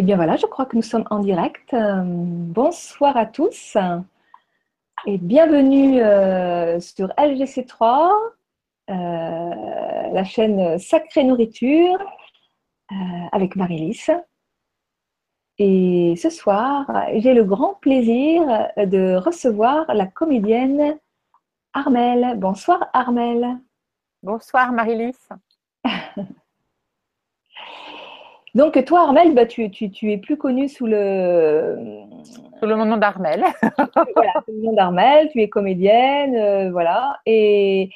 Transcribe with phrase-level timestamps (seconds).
[0.00, 1.74] Eh bien voilà, je crois que nous sommes en direct.
[1.74, 3.76] Euh, bonsoir à tous
[5.04, 8.10] et bienvenue euh, sur LGC3,
[8.88, 11.98] euh, la chaîne Sacrée Nourriture
[13.32, 14.10] avec Marie-Lys.
[15.58, 20.98] Et ce soir, j'ai le grand plaisir de recevoir la comédienne
[21.74, 22.38] Armelle.
[22.38, 23.58] Bonsoir Armelle.
[24.22, 25.28] Bonsoir Marie-Lys.
[28.54, 31.76] Donc, toi, Armel, bah, tu, es plus connue sous le.
[32.58, 33.44] Sous le nom d'Armel.
[34.14, 37.20] voilà, sous le nom d'Armel, tu es comédienne, euh, voilà.
[37.26, 37.90] Et,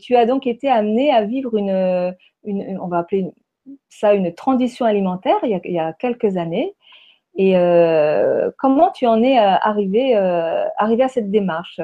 [0.00, 3.30] tu as donc été amenée à vivre une, on va appeler
[3.88, 6.74] ça une transition alimentaire il y a, quelques années.
[7.36, 10.16] Et euh, comment tu en es euh, arrivée,
[10.76, 11.80] arrivée à cette démarche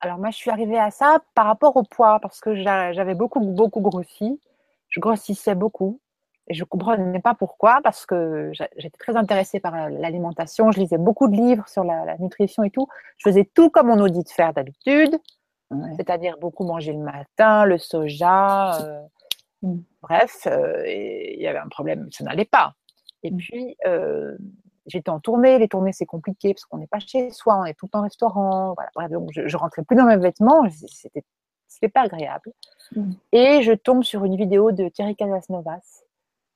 [0.00, 3.40] Alors, moi, je suis arrivée à ça par rapport au poids, parce que j'avais beaucoup,
[3.40, 4.40] beaucoup grossi.
[4.88, 6.00] Je grossissais beaucoup.
[6.48, 10.70] Et je ne comprenais pas pourquoi, parce que j'étais très intéressée par l'alimentation.
[10.72, 12.86] Je lisais beaucoup de livres sur la, nutrition et tout.
[13.16, 15.18] Je faisais tout comme on nous dit de faire d'habitude,
[15.96, 18.78] c'est-à-dire beaucoup manger le matin, le soja.
[18.82, 19.02] Euh,
[19.62, 19.78] mm.
[20.02, 22.74] Bref, euh, il y avait un problème, ça n'allait pas.
[23.22, 23.36] Et mm.
[23.38, 24.36] puis, euh,
[24.86, 25.58] j'étais en tournée.
[25.58, 28.00] Les tournées, c'est compliqué parce qu'on n'est pas chez soi, on est tout le temps
[28.00, 28.76] au restaurant.
[28.94, 29.08] Voilà.
[29.08, 30.62] donc, je, je, rentrais plus dans mes vêtements.
[31.66, 32.52] C'était pas agréable.
[32.94, 33.12] Mm.
[33.32, 36.03] Et je tombe sur une vidéo de Thierry Casasnovas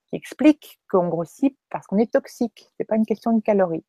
[0.09, 2.71] qui explique qu'on grossit parce qu'on est toxique.
[2.77, 3.85] C'est pas une question de calories.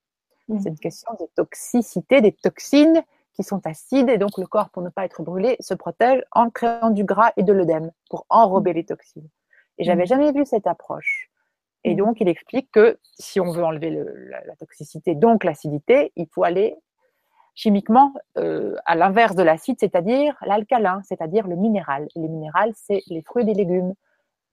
[0.47, 0.59] Mmh.
[0.59, 3.03] C'est une question de toxicité, des toxines
[3.33, 6.49] qui sont acides et donc le corps, pour ne pas être brûlé, se protège en
[6.49, 8.75] créant du gras et de l'œdème pour enrober mmh.
[8.75, 9.29] les toxines.
[9.77, 10.07] Et j'avais mmh.
[10.07, 11.29] jamais vu cette approche.
[11.83, 16.43] Et donc, il explique que si on veut enlever la, toxicité, donc l'acidité, il faut
[16.43, 16.75] aller
[17.55, 22.07] chimiquement euh, à l'inverse de l'acide, c'est-à-dire l'alcalin, c'est-à-dire le minéral.
[22.15, 23.93] Et le minéral, c'est les fruits et les légumes.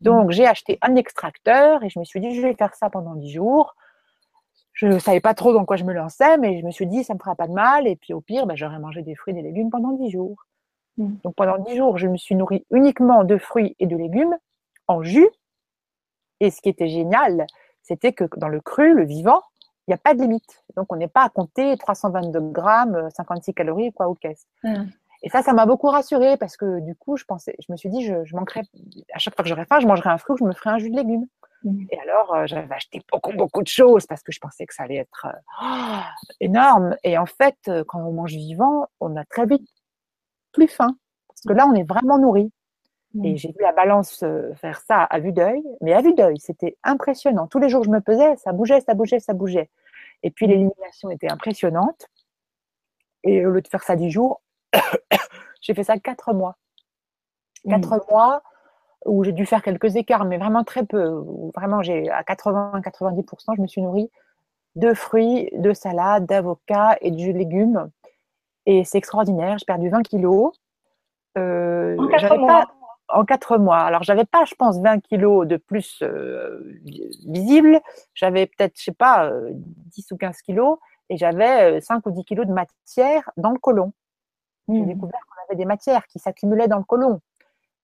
[0.00, 3.14] Donc, j'ai acheté un extracteur et je me suis dit, je vais faire ça pendant
[3.14, 3.74] 10 jours.
[4.72, 7.02] Je ne savais pas trop dans quoi je me lançais, mais je me suis dit,
[7.02, 7.86] ça ne me fera pas de mal.
[7.86, 10.44] Et puis, au pire, ben, j'aurais mangé des fruits et des légumes pendant 10 jours.
[10.98, 11.14] Mm.
[11.24, 14.36] Donc, pendant 10 jours, je me suis nourrie uniquement de fruits et de légumes
[14.86, 15.28] en jus.
[16.40, 17.46] Et ce qui était génial,
[17.82, 19.40] c'était que dans le cru, le vivant,
[19.86, 20.62] il n'y a pas de limite.
[20.76, 24.44] Donc, on n'est pas à compter 322 grammes, 56 calories, quoi, ou qu'est-ce.
[24.62, 24.90] Mm.
[25.22, 27.88] Et ça, ça m'a beaucoup rassurée parce que du coup, je pensais, je me suis
[27.88, 28.62] dit, je, je manquerais,
[29.12, 30.78] à chaque fois que j'aurais faim, je mangerais un fruit ou je me ferais un
[30.78, 31.26] jus de légumes.
[31.64, 31.86] Mmh.
[31.90, 34.84] Et alors, euh, j'avais acheté beaucoup, beaucoup de choses parce que je pensais que ça
[34.84, 36.00] allait être euh,
[36.40, 36.96] énorme.
[37.02, 39.68] Et en fait, euh, quand on mange vivant, on a très vite
[40.52, 40.96] plus faim
[41.28, 42.52] parce que là, on est vraiment nourri.
[43.14, 43.24] Mmh.
[43.24, 44.24] Et j'ai vu la balance
[44.56, 47.46] faire ça à vue d'œil, mais à vue d'œil, c'était impressionnant.
[47.46, 49.70] Tous les jours, je me pesais, ça bougeait, ça bougeait, ça bougeait.
[50.22, 50.50] Et puis, mmh.
[50.50, 52.06] l'élimination était impressionnante.
[53.24, 54.40] Et au lieu de faire ça dix jours,
[55.60, 56.56] j'ai fait ça quatre mois.
[57.68, 58.10] Quatre mmh.
[58.10, 58.42] mois
[59.04, 61.24] où j'ai dû faire quelques écarts, mais vraiment très peu.
[61.54, 64.10] vraiment, j'ai à 80-90%, je me suis nourrie
[64.76, 67.90] de fruits, de salades, d'avocats et de légumes.
[68.66, 69.58] Et c'est extraordinaire.
[69.58, 70.52] J'ai perdu 20 kilos.
[71.38, 72.66] Euh, en quatre mois.
[73.08, 73.78] en quatre mois.
[73.78, 76.60] Alors, j'avais pas, je pense, 20 kilos de plus euh,
[77.26, 77.80] visibles.
[78.14, 80.78] J'avais peut-être, je sais pas, 10 euh, ou 15 kilos.
[81.08, 83.92] Et j'avais 5 ou 10 kilos de matière dans le côlon.
[84.68, 84.86] J'ai mmh.
[84.86, 87.20] découvert qu'on avait des matières qui s'accumulaient dans le côlon.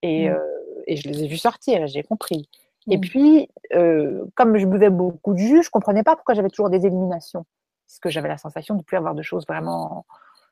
[0.03, 0.33] Et, mmh.
[0.33, 2.49] euh, et, je les ai vues sortir, j'ai compris.
[2.91, 3.01] Et mmh.
[3.01, 6.71] puis, euh, comme je buvais beaucoup de jus, je ne comprenais pas pourquoi j'avais toujours
[6.71, 7.47] des éliminations.
[7.87, 10.05] Parce que j'avais la sensation de ne plus avoir de choses vraiment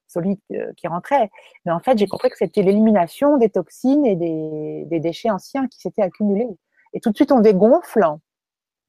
[0.06, 1.30] solides euh, qui rentraient.
[1.64, 5.66] Mais en fait, j'ai compris que c'était l'élimination des toxines et des, des déchets anciens
[5.68, 6.48] qui s'étaient accumulés.
[6.92, 8.04] Et tout de suite, on dégonfle,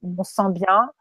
[0.04, 0.92] on se sent bien,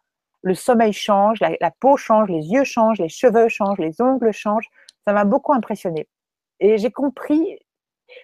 [0.43, 4.33] le sommeil change, la, la, peau change, les yeux changent, les cheveux changent, les ongles
[4.33, 4.69] changent.
[5.07, 6.09] Ça m'a beaucoup impressionné.
[6.60, 7.59] Et j'ai compris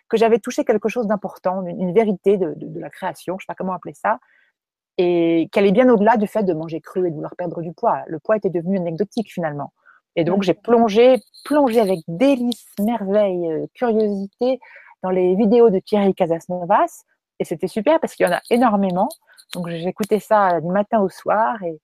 [0.08, 3.54] que j'avais touché quelque chose d'important, une, vérité de, la création, je ne sais pas
[3.54, 4.19] comment appeler ça,
[4.98, 7.72] et qu'elle est bien au-delà du fait de manger cru et de vouloir perdre du
[7.72, 8.02] poids.
[8.06, 9.72] Le poids était devenu anecdotique finalement.
[10.16, 14.58] Et donc j'ai plongé, plongé avec délice, merveille, euh, curiosité
[15.03, 17.04] dans les vidéos de Thierry Casasnovas.
[17.38, 19.08] Et c'était super parce qu'il y en a énormément.
[19.54, 21.78] Donc j'écoutais ça du matin au soir et,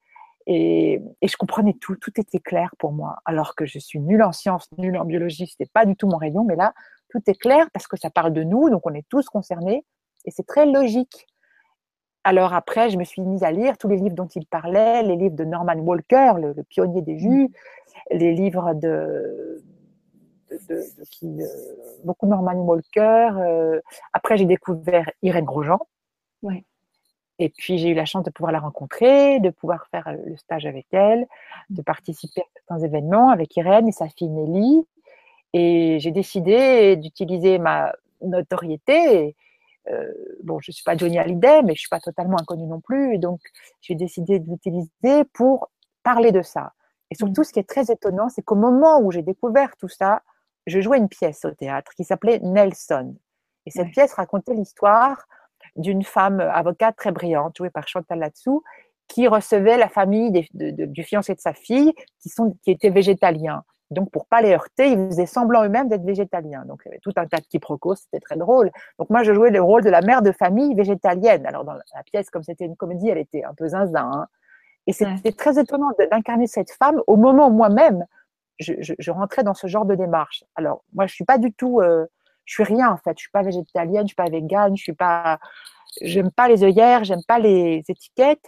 [0.46, 3.16] et, je comprenais tout, tout était clair pour moi.
[3.24, 6.16] Alors que je suis nulle en sciences, nulle en biologie, c'était pas du tout mon
[6.16, 6.72] rayon, mais là,
[7.08, 9.84] tout est clair parce que ça parle de nous, donc on est tous concernés,
[10.24, 11.26] et c'est très logique.
[12.24, 15.16] Alors après, je me suis mise à lire tous les livres dont il parlait, les
[15.16, 17.50] livres de Norman Walker, le, pionnier des jus,
[18.12, 19.60] les livres de,
[20.68, 21.40] de, qui,
[22.04, 23.30] beaucoup Norman Walker.
[23.38, 23.80] Euh,
[24.12, 25.80] après, j'ai découvert Irène Grosjean.
[26.42, 26.64] Ouais.
[27.42, 30.36] Et puis j'ai eu la chance de pouvoir la rencontrer, de pouvoir faire euh, le
[30.36, 31.26] stage avec elle,
[31.70, 34.86] de participer à certains événements avec Irène et sa fille Nelly.
[35.52, 37.92] Et j'ai décidé d'utiliser ma
[38.22, 39.34] notoriété
[39.90, 40.12] euh,
[40.44, 43.14] bon, je suis pas Johnny Hallyday, mais je suis pas totalement inconnue non plus.
[43.14, 43.40] Et donc,
[43.80, 45.70] j'ai décidé de l'utiliser pour
[46.02, 46.72] parler de ça.
[47.10, 47.44] Et surtout, mmh.
[47.44, 50.22] ce qui est très étonnant, c'est qu'au moment où j'ai découvert tout ça,
[50.66, 53.16] je jouais une pièce au théâtre qui s'appelait Nelson.
[53.66, 55.26] Et cette pièce racontait l'histoire
[55.76, 58.62] d'une femme avocate très brillante, jouée par Chantal Latsou,
[59.08, 63.62] qui recevait la famille du fiancé de sa fille, qui, sont, qui étaient végétaliens.
[63.92, 66.64] Donc, pour pas les heurter, ils faisaient semblant eux-mêmes d'être végétaliens.
[66.66, 68.70] Donc, il y avait tout un tas de quiproquos, c'était très drôle.
[68.98, 71.44] Donc, moi, je jouais le rôle de la mère de famille végétalienne.
[71.46, 74.10] Alors, dans la pièce, comme c'était une comédie, elle était un peu zinzin.
[74.14, 74.26] Hein.
[74.86, 78.06] Et c'était très étonnant d'incarner cette femme au moment où moi-même,
[78.58, 80.44] je, rentrais dans ce genre de démarche.
[80.56, 82.06] Alors, moi, je suis pas du tout, euh,
[82.44, 83.12] je suis rien en fait.
[83.16, 85.38] Je suis pas végétalienne, je suis pas végane, je suis pas,
[86.00, 88.44] j'aime pas les œillères, j'aime pas les étiquettes.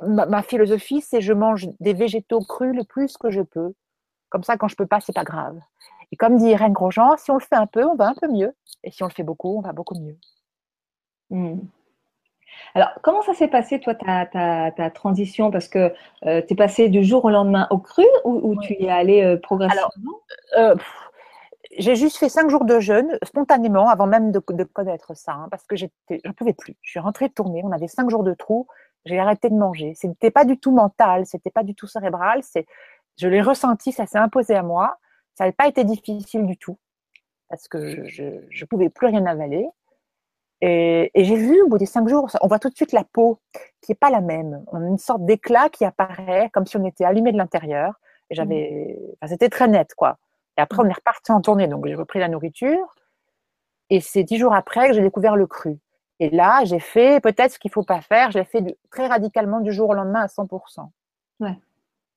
[0.00, 3.74] Ma, ma philosophie, c'est je mange des végétaux crus le plus que je peux.
[4.28, 5.58] Comme ça, quand je peux pas, c'est pas grave.
[6.12, 8.28] Et comme dit Irène Grosjean, si on le fait un peu, on va un peu
[8.28, 8.54] mieux.
[8.82, 10.16] Et si on le fait beaucoup, on va beaucoup mieux.
[11.30, 11.60] Hmm.
[12.74, 15.50] Alors, comment ça s'est passé, toi, ta, transition?
[15.50, 15.92] Parce que
[16.26, 19.22] euh, tu es passé du jour au lendemain au cru ou, tu y es allé
[19.22, 20.20] euh, progressivement?
[20.56, 20.74] Euh,
[21.78, 25.66] J'ai juste fait cinq jours de jeûne spontanément avant même de, connaître ça, hein, parce
[25.66, 26.76] que je ne pouvais plus.
[26.82, 28.66] Je suis rentrée de tournée, on avait cinq jours de trou,
[29.04, 29.94] j'ai arrêté de manger.
[29.94, 32.66] Ce n'était pas du tout mental, c'était pas du tout cérébral, c'est,
[33.18, 34.98] je l'ai ressenti, ça s'est imposé à moi.
[35.34, 36.78] Ça n'avait pas été difficile du tout,
[37.48, 39.68] parce que je ne pouvais plus rien avaler.
[40.60, 43.38] Et, j'ai vu au bout des cinq jours, on voit tout de suite la peau
[43.82, 44.64] qui est pas la même.
[44.68, 47.94] On a une sorte d'éclat qui apparaît comme si on était allumé de l'intérieur.
[48.30, 49.14] Et j'avais, mmh.
[49.20, 50.18] enfin, c'était très net, quoi.
[50.56, 52.94] Et après, on est reparti en tournée, donc j'ai repris la nourriture.
[53.90, 55.78] Et c'est dix jours après que j'ai découvert le cru.
[56.20, 58.30] Et là, j'ai fait peut-être ce qu'il faut pas faire.
[58.30, 60.88] Je l'ai fait très radicalement du jour au lendemain à 100%.
[61.40, 61.58] Ouais.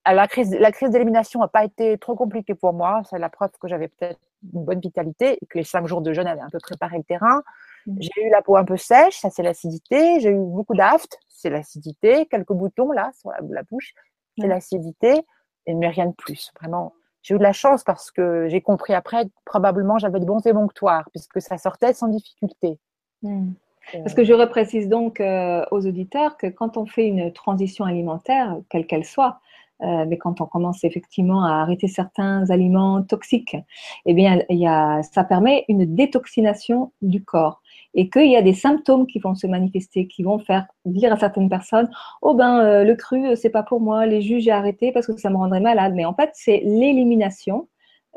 [0.06, 3.02] La crise, la crise d'élimination n'a pas été trop compliquée pour moi.
[3.10, 4.20] C'est la preuve que j'avais peut-être
[4.54, 7.04] une bonne vitalité et que les cinq jours de jeûne avaient un peu préparé le
[7.04, 7.42] terrain.
[7.88, 7.96] Mmh.
[8.00, 10.20] J'ai eu la peau un peu sèche, ça c'est l'acidité.
[10.22, 12.26] J'ai eu beaucoup d'aft, c'est l'acidité.
[12.28, 13.94] Quelques boutons là sur la, bouche,
[14.38, 14.50] c'est mmh.
[14.50, 15.22] l'acidité.
[15.66, 16.54] Et mais rien de plus.
[16.62, 16.94] Vraiment,
[17.28, 20.46] j'ai eu de la chance parce que j'ai compris après que probablement j'avais de bons
[20.46, 22.80] émonctoires puisque ça sortait sans difficulté.
[23.22, 23.50] Mmh.
[23.96, 27.84] Euh, parce que je reprécise donc euh, aux auditeurs que quand on fait une transition
[27.84, 29.40] alimentaire, quelle qu'elle soit,
[29.82, 33.58] euh, mais quand on commence effectivement à arrêter certains aliments toxiques,
[34.06, 37.62] eh bien, il y a, ça permet une détoxination du corps
[37.98, 41.18] et qu'il y a des symptômes qui vont se manifester, qui vont faire dire à
[41.18, 41.90] certaines personnes
[42.22, 45.18] Oh ben, euh, le cru, c'est pas pour moi, les jus, j'ai arrêté parce que
[45.18, 45.94] ça me rendrait malade.
[45.96, 47.68] Mais en fait, c'est l'élimination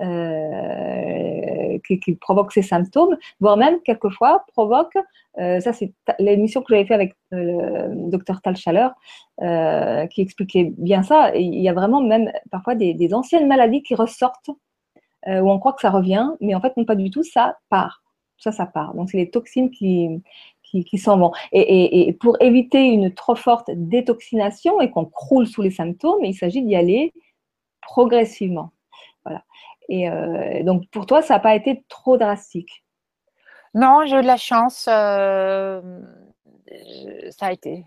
[0.01, 4.97] euh, qui, provoque ces symptômes, voire même quelquefois provoque,
[5.39, 8.93] euh, ça c'est l'émission que j'avais fait avec le docteur Tal Chaleur,
[10.11, 14.51] qui expliquait bien ça, il y a vraiment même parfois des anciennes maladies qui ressortent,
[15.27, 18.03] où on croit que ça revient, mais en fait non pas du tout, ça part
[18.41, 18.95] ça, ça part.
[18.95, 20.23] Donc, c'est les toxines qui,
[20.63, 21.33] qui, s'en vont.
[21.53, 26.63] Et, pour éviter une trop forte détoxination et qu'on croule sous les symptômes, il s'agit
[26.63, 27.13] d'y aller
[27.81, 28.71] progressivement.
[29.25, 29.43] Voilà.
[29.89, 32.85] Et euh, donc, pour toi, ça n'a pas été trop drastique
[33.75, 34.87] Non, j'ai eu de la chance.
[34.89, 36.01] Euh,
[37.31, 37.85] ça a été.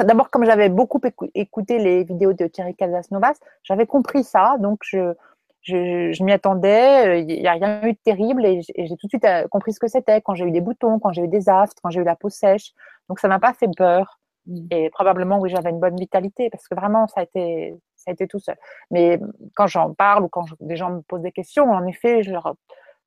[0.00, 1.00] D'abord, comme j'avais beaucoup
[1.34, 4.56] écouté les vidéos de Thierry Casasnovas, j'avais compris ça.
[4.58, 5.14] Donc, je,
[5.62, 9.24] je, m'y attendais, il n'y a rien eu de terrible et j'ai tout de suite
[9.24, 11.78] euh, compris ce que c'était quand j'ai eu des boutons, quand j'ai eu des aftes,
[11.82, 12.72] quand j'ai eu la peau sèche.
[13.08, 14.18] Donc ça m'a pas fait peur.
[14.46, 14.66] Mmh.
[14.70, 18.14] Et probablement, oui, j'avais une bonne vitalité parce que vraiment, ça a été, ça a
[18.14, 18.56] été tout seul.
[18.90, 19.20] Mais
[19.54, 22.54] quand j'en parle ou quand des gens me posent des questions, en effet, je leur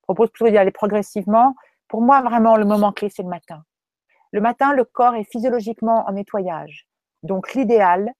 [0.02, 1.56] propose plutôt d'y aller progressivement.
[1.88, 3.64] Pour moi, vraiment, le moment clé, c'est le matin.
[4.32, 6.86] Le matin, le corps est physiologiquement en nettoyage.
[7.22, 8.12] Donc, l'idéal,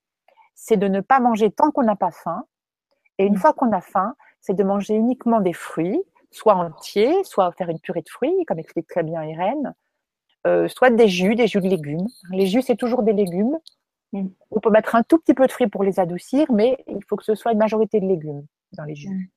[0.55, 2.45] c'est de ne pas manger tant qu'on n'a pas faim.
[3.19, 3.39] Et une mmh.
[3.39, 4.15] fois qu'on a faim,
[4.45, 8.59] c'est de manger uniquement des fruits, soit entiers, soit faire une purée de fruits, comme
[8.59, 9.75] explique très bien Irène,
[10.47, 12.07] euh, soit des jus, des jus de légumes.
[12.31, 13.59] Les jus, c'est toujours des légumes.
[14.13, 14.27] Mm.
[14.51, 17.17] On peut mettre un tout petit peu de fruits pour les adoucir, mais il faut
[17.17, 19.09] que ce soit une majorité de légumes dans les jus.
[19.09, 19.29] Mm.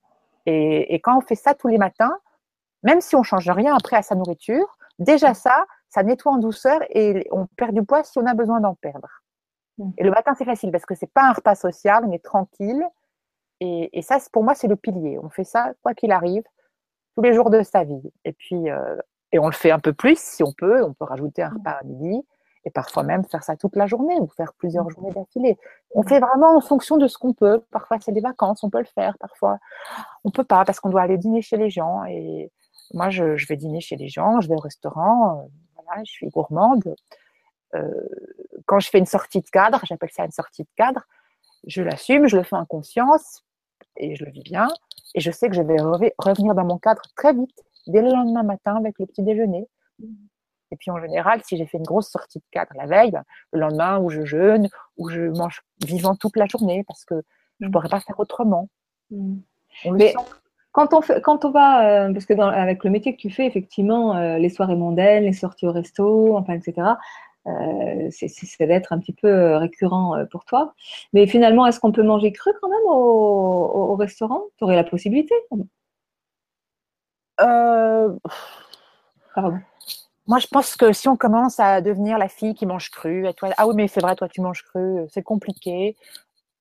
[0.48, 2.18] Et, quand on fait ça tous les matins,
[2.84, 6.82] même si on change rien après à sa nourriture, déjà ça, ça nettoie en douceur
[6.90, 9.08] et on perd du poids si on a besoin d'en perdre.
[9.78, 9.92] Mm.
[10.00, 12.86] Et le matin, c'est facile parce que c'est pas un repas social, on est tranquille,
[13.60, 15.18] et, ça, pour moi, c'est le pilier.
[15.22, 16.44] On fait ça, quoi qu'il arrive,
[17.16, 18.12] tous les jours de sa vie.
[18.24, 18.96] Et puis, euh,
[19.32, 20.84] et on le fait un peu plus si on peut.
[20.84, 22.24] On peut rajouter un repas à midi
[22.66, 24.90] et parfois même faire ça toute la journée ou faire plusieurs mmh.
[24.90, 25.58] journées d'affilée.
[25.96, 27.64] On fait vraiment en fonction de ce qu'on peut.
[27.72, 29.18] Parfois, c'est des vacances, on peut le faire.
[29.20, 29.58] Parfois,
[30.24, 32.04] on peut pas parce qu'on doit aller dîner chez les gens.
[32.06, 32.52] Et
[32.94, 35.40] moi, je, vais dîner chez les gens, je vais au restaurant.
[35.40, 36.94] Euh, voilà, je suis gourmande.
[37.76, 37.90] Euh,
[38.66, 41.06] quand je fais une sortie de cadre, j'appelle ça une sortie de cadre,
[41.66, 43.44] je l'assume, je le fais en conscience
[43.98, 44.68] et je le vis bien.
[45.16, 45.77] Et je sais que je vais
[46.18, 49.68] revenir dans mon cadre très vite, dès le lendemain matin avec le petit déjeuner.
[50.72, 53.24] Et puis en général, si j'ai fait une grosse sortie de cadre la veille, ben,
[53.54, 57.16] le lendemain, ou je jeûne, ou je mange vivant toute la journée parce que
[57.60, 57.72] je ne mm.
[57.72, 58.70] pourrais pas faire autrement.
[59.12, 59.38] Mm.
[59.94, 60.13] Mais
[60.72, 63.46] quand on, fait, quand on va, euh, parce que avec le métier que tu fais,
[63.46, 66.89] effectivement, euh, les soirées mondaines, les sorties au resto, enfin, etc.,
[67.48, 70.74] euh, c'est d'être un petit peu récurrent pour toi.
[71.13, 74.44] Mais finalement, est-ce qu'on peut manger cru quand même au, restaurant?
[74.58, 75.34] Tu aurais la possibilité
[79.36, 79.60] Pardon.
[80.27, 83.34] Moi, je pense que si on commence à devenir la fille qui mange cru, et
[83.34, 85.96] toi, ah oui, mais c'est vrai, toi, tu manges cru, c'est compliqué.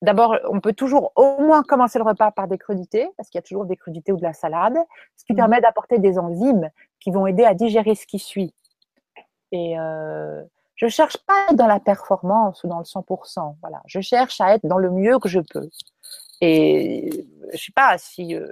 [0.03, 3.41] D'abord, on peut toujours au moins commencer le repas par des crudités, parce qu'il y
[3.41, 4.77] a toujours des crudités ou de la salade,
[5.17, 5.37] ce qui mmh.
[5.37, 8.55] permet d'apporter des enzymes qui vont aider à digérer ce qui suit.
[9.51, 10.45] Et euh,
[10.77, 13.57] je cherche pas à être dans la performance ou dans le 100%.
[13.61, 15.69] Voilà, je cherche à être dans le mieux que je peux.
[16.41, 18.47] Et je sais pas si euh,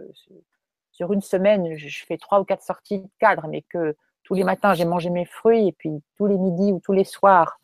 [0.93, 4.45] sur une semaine je fais trois ou quatre sorties de cadre, mais que tous les
[4.45, 7.61] matins, j'ai mangé mes fruits et puis tous les midis ou tous les soirs,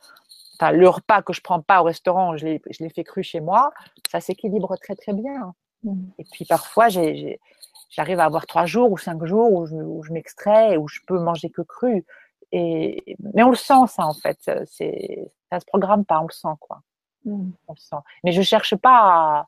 [0.55, 3.41] enfin, le repas que je prends pas au restaurant, je l'ai, je fait cru chez
[3.41, 3.73] moi,
[4.11, 5.55] ça s'équilibre très très bien.
[5.83, 6.03] Mmh.
[6.19, 10.87] Et puis parfois, j'arrive à avoir trois jours ou cinq jours où je, m'extrais, où
[10.87, 12.05] je peux manger que cru.
[12.53, 16.33] Et, mais on le sent ça en fait, c'est, ça se programme pas, on le
[16.33, 16.83] sent quoi.
[17.25, 17.51] Mmh.
[17.69, 17.97] On le sent.
[18.25, 19.47] Mais je cherche pas,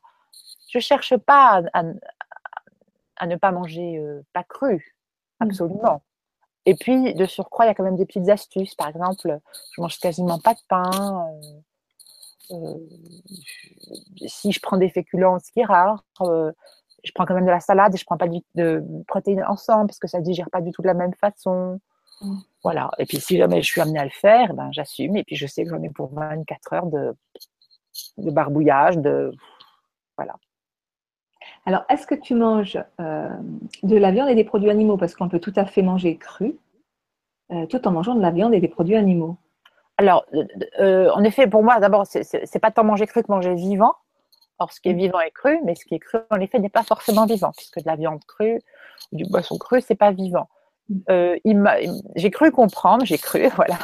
[0.69, 4.95] je cherche pas à, ne pas manger euh, pas cru,
[5.39, 5.43] mmh.
[5.43, 6.01] absolument.
[6.65, 8.75] Et puis, de surcroît, il y a quand même des petites astuces.
[8.75, 9.39] Par exemple,
[9.71, 11.27] je mange quasiment pas de pain.
[12.51, 12.77] Euh, euh,
[14.27, 16.51] si je prends des féculents, ce qui est rare, euh,
[17.03, 19.99] je prends quand même de la salade et je prends pas de protéines ensemble parce
[19.99, 21.81] que ça ne digère pas du tout de la même façon.
[22.21, 22.37] Mmh.
[22.63, 22.91] Voilà.
[22.97, 25.17] Et puis, si jamais je suis amenée à le faire, ben, j'assume.
[25.17, 27.13] Et puis, je sais que j'en ai pour 24 heures de,
[28.17, 29.31] de barbouillage, de.
[30.17, 30.35] Voilà.
[31.65, 33.29] Alors, est-ce que tu manges euh,
[33.83, 34.97] de la viande et des produits animaux?
[34.97, 36.57] Parce qu'on peut tout à fait manger cru,
[37.51, 39.37] euh, tout en mangeant de la viande et des produits animaux.
[39.97, 40.25] Alors,
[40.79, 43.93] euh, en effet, pour moi, d'abord, c'est pas tant manger cru que manger vivant.
[44.59, 46.69] Or, ce qui est vivant est cru, mais ce qui est cru, en effet, n'est
[46.69, 48.61] pas forcément vivant, puisque de la viande crue,
[49.11, 50.47] du boisson cru, c'est pas vivant.
[52.15, 53.77] J'ai cru comprendre, j'ai cru, voilà,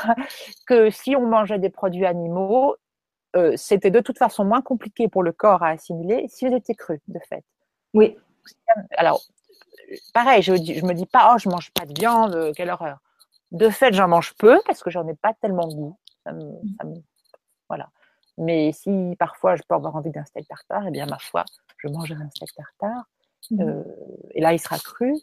[0.67, 2.75] que si on mangeait des produits animaux,
[3.55, 7.19] c'était de toute façon moins compliqué pour le corps à assimiler s'ils étaient crus, de
[7.29, 7.43] fait.
[7.93, 8.17] Oui.
[8.97, 9.21] Alors,
[10.13, 12.99] pareil, je, je me dis pas, oh, je mange pas de viande, euh, quelle horreur.
[13.51, 15.97] De fait, j'en mange peu parce que j'en ai pas tellement goût.
[17.67, 17.89] voilà.
[18.37, 21.43] Mais si parfois je peux avoir envie d'un steak tartare, eh bien, ma foi,
[21.77, 23.03] je mangerai un steak tartare.
[23.51, 23.61] Mmh.
[23.61, 23.83] Euh,
[24.31, 25.17] et là, il sera cru, euh,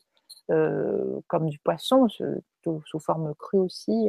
[0.48, 4.08] comme du poisson, sous, forme crue aussi.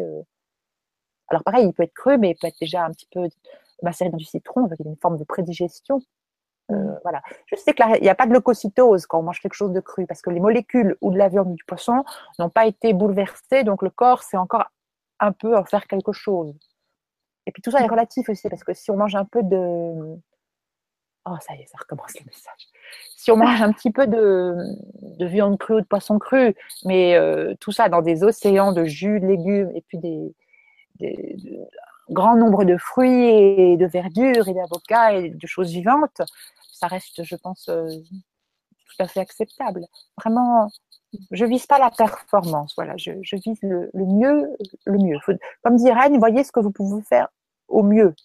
[1.29, 3.27] Alors, pareil, il peut être cru, mais il peut être déjà un petit peu
[3.83, 6.01] macéré dans du citron, avec une forme de prédigestion.
[6.71, 7.21] Euh, voilà.
[7.45, 10.05] Je sais qu'il n'y a pas de leucocytose quand on mange quelque chose de cru
[10.05, 12.03] parce que les molécules ou de la viande ou du poisson
[12.39, 14.65] n'ont pas été bouleversées, donc le corps sait encore
[15.19, 16.53] un peu en faire quelque chose.
[17.45, 20.17] Et puis tout ça est relatif aussi parce que si on mange un peu de.
[21.29, 22.67] Oh, ça y est, ça recommence le message.
[23.17, 24.55] Si on mange un petit peu de,
[25.19, 26.55] de viande crue ou de poisson cru,
[26.85, 30.33] mais euh, tout ça dans des océans de jus, de légumes et puis des,
[30.99, 31.35] des,
[32.09, 36.21] grand nombre de fruits et de verdures et d'avocats et de choses vivantes,
[36.71, 39.85] ça reste, je pense, euh, tout à fait acceptable.
[40.17, 40.69] Vraiment,
[41.31, 44.55] je vise pas la performance, voilà, je, vise le, mieux,
[44.85, 45.17] le mieux.
[45.63, 47.27] comme dit Rennes, voyez ce que vous pouvez faire
[47.67, 48.15] au mieux.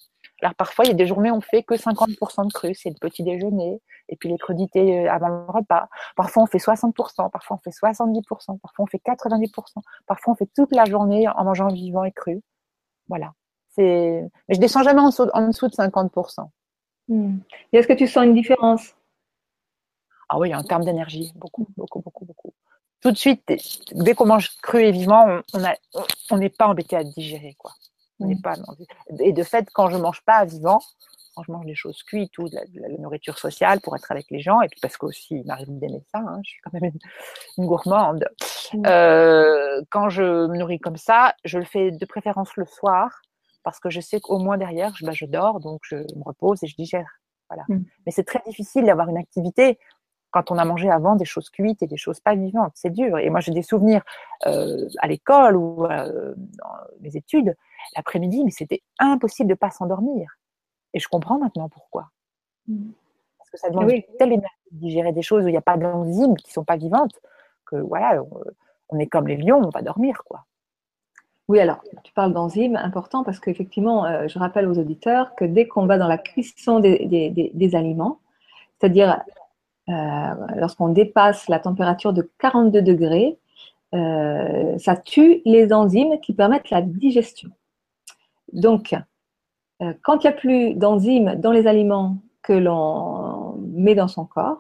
[0.43, 2.91] Alors parfois, il y a des journées où on fait que 50% de cru, c'est
[2.91, 5.89] le petit déjeuner, et puis les crudités euh, avant le repas.
[6.17, 10.51] Parfois, on fait 60%, parfois on fait 70%, parfois on fait 90%, parfois on fait
[10.55, 12.43] toute la journée en mangeant vivant et cru.
[13.09, 13.33] Voilà.
[13.79, 16.49] Mais je descends jamais en dessous, en dessous de 50%.
[17.09, 17.39] Hmm.
[17.73, 18.95] Est-ce que tu sens une différence?
[20.29, 22.53] Ah oui, en termes d'énergie, beaucoup, beaucoup, beaucoup, beaucoup.
[23.01, 23.53] Tout de suite,
[23.93, 25.41] dès qu'on mange cru et vivant,
[26.31, 27.73] on n'est pas embêté à digérer, quoi.
[28.23, 28.55] On n'est pas
[29.21, 30.81] et de fait, quand je mange pas vivant,
[31.35, 34.41] quand je mange des choses cuites ou de la, nourriture sociale pour être avec les
[34.41, 36.93] gens, et puis parce qu'aussi il m'arrive d'aimer ça, hein, je suis quand même
[37.59, 38.29] une, gourmande.
[38.87, 43.23] Euh, quand je me nourris comme ça, je le fais de préférence le soir
[43.63, 46.63] parce que je sais qu'au moins derrière, je, bah, je, dors, donc je me repose
[46.65, 47.09] et je digère.
[47.49, 47.65] Voilà.
[47.69, 47.85] Mmh.
[48.07, 49.79] Mais c'est très difficile d'avoir une activité
[50.33, 52.73] quand on a mangé avant des choses cuites et des choses pas vivantes.
[52.75, 53.19] C'est dur.
[53.19, 54.03] Et moi, j'ai des souvenirs
[54.47, 56.69] euh, à l'école ou euh, dans
[57.01, 57.55] mes études,
[57.97, 60.39] l'après-midi, mais c'était impossible de pas s'endormir.
[60.95, 62.11] Et je comprends maintenant pourquoi.
[62.67, 62.91] Mmh.
[63.39, 64.05] Parce que ça demande oui.
[64.19, 66.77] telle énergie de digérer des choses où il n'y a pas d'enzymes qui sont pas
[66.77, 67.21] vivantes
[67.67, 68.41] que voilà, on,
[68.89, 70.45] on est comme les lions, on va dormir quoi.
[71.49, 75.67] Oui, alors, tu parles d'enzymes, important parce qu'effectivement, euh, je rappelle aux auditeurs que dès
[75.67, 78.21] qu'on va dans la cuisson des, aliments,
[78.79, 79.23] c'est-à-dire
[79.89, 83.39] lorsqu'on dépasse la température de 42 degrés,
[83.95, 87.51] euh, ça tue les enzymes qui permettent la digestion.
[88.53, 88.95] Donc,
[89.83, 94.25] euh, quand il n'y a plus d'enzymes dans les aliments que l'on met dans son
[94.25, 94.59] corps,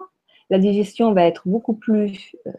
[0.50, 2.52] la digestion va être beaucoup plus euh,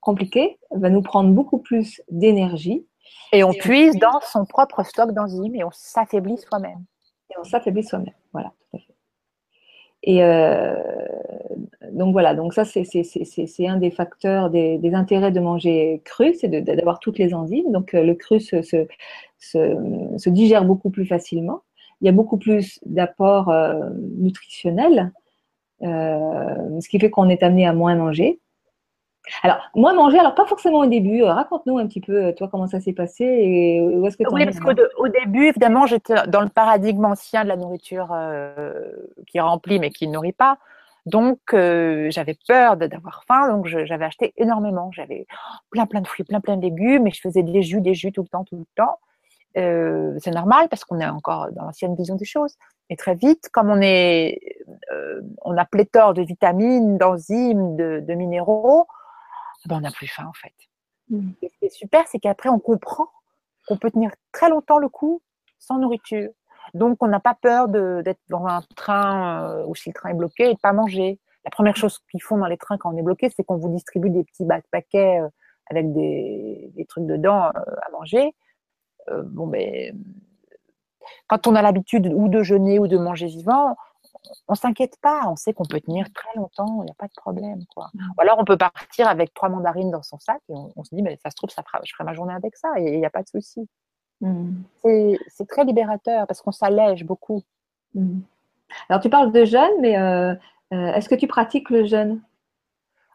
[0.00, 2.86] compliquée, va nous prendre beaucoup plus d'énergie.
[3.32, 6.84] Et on puise dans son propre stock d'enzymes et on s'affaiblit soi-même.
[7.30, 8.93] Et on s'affaiblit soi-même, voilà, tout à fait.
[10.06, 10.74] Et euh,
[11.92, 17.00] donc voilà, donc ça c'est un des facteurs, des, intérêts de manger cru, c'est d'avoir
[17.00, 17.72] toutes les enzymes.
[17.72, 18.86] Donc le cru se, se,
[19.38, 21.62] se, digère beaucoup plus facilement.
[22.02, 25.10] Il y a beaucoup plus d'apports euh, nutritionnels,
[25.82, 28.40] euh, ce qui fait qu'on est amené à moins manger.
[29.42, 31.22] Alors, moins manger, alors pas forcément au début.
[31.22, 34.60] Raconte-nous un petit peu, toi, comment ça s'est passé et où est-ce que Oui, parce
[34.60, 38.92] qu'au début, évidemment, j'étais dans le paradigme ancien de la nourriture euh,
[39.26, 40.58] qui remplit mais qui ne nourrit pas.
[41.06, 44.90] Donc, j'avais peur d'avoir faim, donc j'avais acheté énormément.
[44.92, 45.26] J'avais
[45.70, 48.12] plein, plein de fruits, plein, plein de légumes, et je faisais des jus, des jus
[48.12, 48.98] tout le temps, tout le temps.
[49.56, 52.56] Euh, c'est normal parce qu'on est encore dans l'ancienne vision des choses.
[52.90, 54.38] Et très vite, comme on est,
[54.92, 58.86] euh, on a pléthore de vitamines, d'enzymes, de, minéraux,
[59.66, 60.54] ben on n'a plus faim en fait.
[61.10, 61.32] Mm.
[61.42, 63.08] ce qui est super, c'est qu'après on comprend
[63.66, 65.22] qu'on peut tenir très longtemps le coup
[65.58, 66.30] sans nourriture.
[66.72, 70.14] Donc on n'a pas peur d'être dans un train euh, où si le train est
[70.14, 71.18] bloqué et de pas manger.
[71.44, 73.68] La première chose qu'ils font dans les trains quand on est bloqué, c'est qu'on vous
[73.68, 75.20] distribue des petits paquets
[75.70, 78.34] avec des, des trucs dedans à manger.
[79.10, 79.92] Euh, bon, mais
[81.26, 83.76] quand on a l'habitude ou de jeûner ou de manger vivant,
[84.48, 87.14] on s'inquiète pas, on sait qu'on peut tenir très longtemps, il n'y a pas de
[87.16, 87.64] problème.
[87.74, 87.90] Quoi.
[87.94, 88.10] Mm.
[88.16, 91.02] Ou alors on peut partir avec trois mandarines dans son sac et on, se dit,
[91.02, 93.10] mais ça se trouve, ça je ferai ma journée avec ça et il n'y a
[93.10, 93.68] pas de souci.
[94.20, 94.62] Mm.
[94.82, 97.42] C'est très libérateur parce qu'on s'allège beaucoup.
[97.94, 98.20] Mm.
[98.88, 100.34] Alors tu parles de jeûne, mais euh,
[100.72, 102.20] euh, est-ce que tu pratiques le jeûne?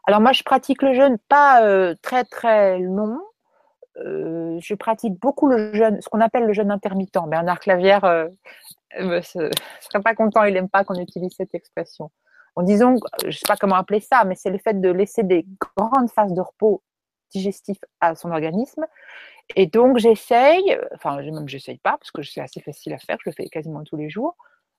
[0.06, 3.20] Alors moi je pratique le jeûne pas très très long,
[4.00, 7.18] euh, je pratique beaucoup le jeûne, ce qu'on appelle le jeûne intermittent.
[7.26, 8.28] Bernard Clavière euh,
[8.98, 12.10] ne serait pas content, il n'aime pas qu'on utilise cette expression.
[12.56, 15.22] En disant, je ne sais pas comment appeler ça, mais c'est le fait de laisser
[15.22, 16.82] des grandes phases de repos
[17.30, 18.86] digestif à son organisme.
[19.56, 23.30] Et donc, j'essaye, enfin, même j'essaye pas, parce que c'est assez facile à faire, je
[23.30, 24.36] le fais quasiment tous les jours,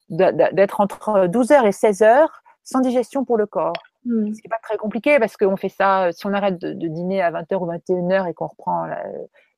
[0.09, 2.27] d'être entre 12h et 16h
[2.63, 3.73] sans digestion pour le corps.
[4.03, 4.33] Ce mmh.
[4.33, 6.87] Ce qui n'est pas très compliqué parce qu'on fait ça, euh, si on arrête de,
[6.87, 8.85] dîner à 20h ou 21h et qu'on reprend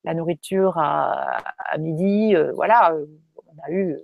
[0.03, 1.41] la, nourriture à,
[1.79, 3.06] midi, euh, voilà, euh,
[3.47, 3.97] on a eu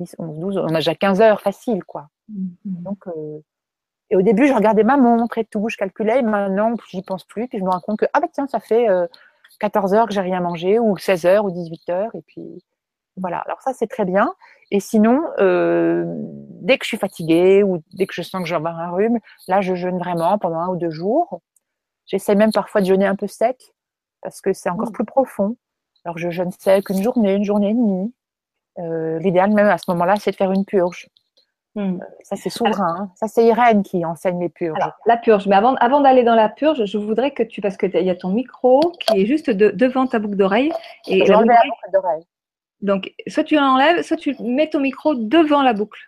[0.00, 2.08] 10, 11, 12, on a déjà 15 heures facile, quoi.
[2.28, 2.54] Mmh.
[2.64, 3.04] Donc,
[4.10, 7.24] et au début, je regardais ma montre et tout, je calculais, et maintenant, j'y pense
[7.24, 8.86] plus, puis je me rends compte que, ah bah tiens, ça fait
[9.60, 12.62] 14 heures que j'ai rien mangé, ou 16 heures, ou 18 heures, et puis
[13.20, 13.38] voilà.
[13.38, 14.34] Alors ça, c'est très bien.
[14.70, 18.54] Et sinon, euh, dès que je suis fatiguée ou dès que je sens que j'ai
[18.54, 21.40] un rhume, là, je jeûne vraiment pendant un ou deux jours.
[22.06, 23.74] J'essaie même parfois de jeûner un peu sec
[24.22, 24.92] parce que c'est encore mmh.
[24.92, 25.56] plus profond.
[26.04, 28.12] Alors, je jeûne sec une journée, une journée et demie.
[28.78, 31.08] Euh, l'idéal, même à ce moment-là, c'est de faire une purge.
[31.74, 32.00] Mmh.
[32.00, 32.96] Euh, ça, c'est souverain.
[32.98, 33.10] Hein.
[33.14, 34.78] Ça, c'est Irène qui enseigne les purges.
[34.80, 35.46] Alors, la purge.
[35.46, 38.16] Mais avant, avant d'aller dans la purge, je voudrais que tu, parce qu'il y a
[38.16, 40.72] ton micro qui est juste devant ta boucle d'oreille.
[41.06, 42.24] Et la boucle d'oreille.
[42.80, 46.00] Donc, soit tu l'enlèves, soit tu mets ton micro devant la boucle.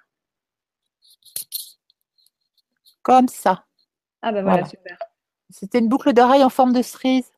[3.03, 3.65] Comme ça.
[4.23, 4.97] Ah ben voilà, super.
[5.49, 7.31] C'était une boucle d'oreille en forme de cerise.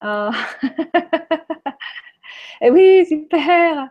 [0.00, 0.30] Ah.
[2.60, 3.90] eh oui, super.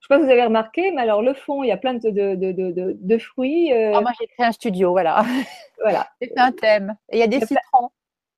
[0.00, 1.94] Je sais pas si vous avez remarqué, mais alors le fond, il y a plein
[1.94, 3.72] de, de, de, fruits.
[3.72, 3.92] Euh.
[3.94, 5.24] Ah, moi, j'ai créé un studio, voilà.
[5.82, 6.08] voilà.
[6.22, 6.96] C'est un thème.
[7.10, 7.90] Et il y a des citrons.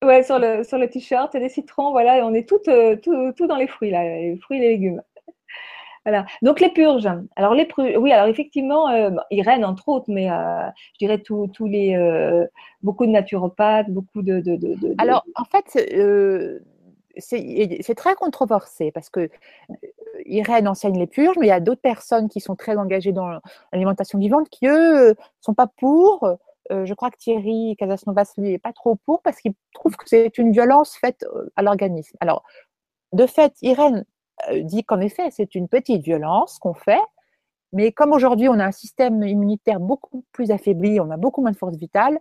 [0.02, 2.48] Ouais, sur le, sur le t-shirt, il y a des citrons, voilà, et on est
[2.48, 5.00] tout, euh, tout, tout, dans les fruits, là, les fruits et les légumes.
[6.04, 6.26] Voilà.
[6.42, 7.08] Donc les purges.
[7.36, 11.48] Alors les purges, oui, alors effectivement, euh, Irène entre autres, mais euh, je dirais tous
[11.66, 12.44] les euh,
[12.82, 14.42] beaucoup de naturopathes, beaucoup de.
[14.98, 15.64] alors en fait,
[17.18, 19.30] c'est très controversé parce que
[20.26, 23.38] Irène enseigne les purges, mais il y a d'autres personnes qui sont très engagées dans
[23.72, 26.28] l'alimentation vivante qui eux sont pas pour.
[26.70, 30.36] je crois que Thierry Casasnovas lui est pas trop pour parce qu'il trouve que c'est
[30.38, 32.16] une violence faite à l'organisme.
[32.18, 32.42] Alors
[33.12, 34.04] de fait, Irène euh,
[34.62, 37.00] dit qu'en effet, c'est une petite violence qu'on fait,
[37.72, 41.52] mais comme aujourd'hui on a un système immunitaire beaucoup plus affaibli, on a beaucoup moins
[41.52, 42.18] de force vitale,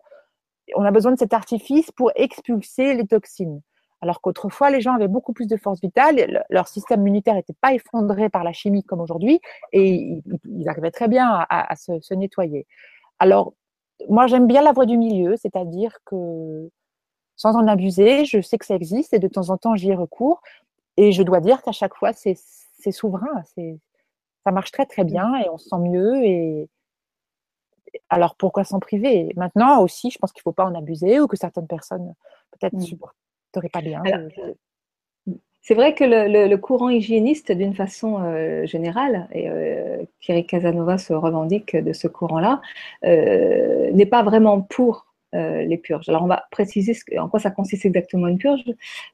[0.75, 3.61] on a besoin de cet artifice pour expulser les toxines.
[4.01, 7.73] Alors qu'autrefois, les gens avaient beaucoup plus de force vitale, leur système immunitaire n'était pas
[7.73, 9.39] effondré par la chimie comme aujourd'hui,
[9.73, 12.65] et ils arrivaient très bien à, se, se, nettoyer.
[13.19, 13.53] Alors,
[14.09, 16.71] moi, j'aime bien la voie du milieu, c'est-à-dire que
[17.35, 20.41] sans en abuser, je sais que ça existe et de temps en temps, j'y recours,
[20.97, 22.35] et je dois dire qu'à chaque fois, c'est
[22.91, 23.43] souverain.
[24.43, 26.23] Ça marche très très bien et on se sent mieux.
[26.25, 26.69] Et
[28.09, 29.31] alors pourquoi s'en priver?
[29.35, 32.13] Maintenant aussi, je pense qu'il ne faut pas en abuser ou que certaines personnes
[32.51, 32.81] peut-être mmh.
[32.81, 33.15] supportent
[33.51, 34.01] t'aurais pas bien.
[35.63, 41.13] C'est vrai que le, courant hygiéniste, d'une façon euh, générale, et euh, Thierry Casanova se
[41.13, 42.61] revendique de ce courant-là,
[43.05, 46.09] euh, n'est pas vraiment pour euh, les purges.
[46.09, 48.65] Alors, on va préciser en quoi ça consiste exactement une purge.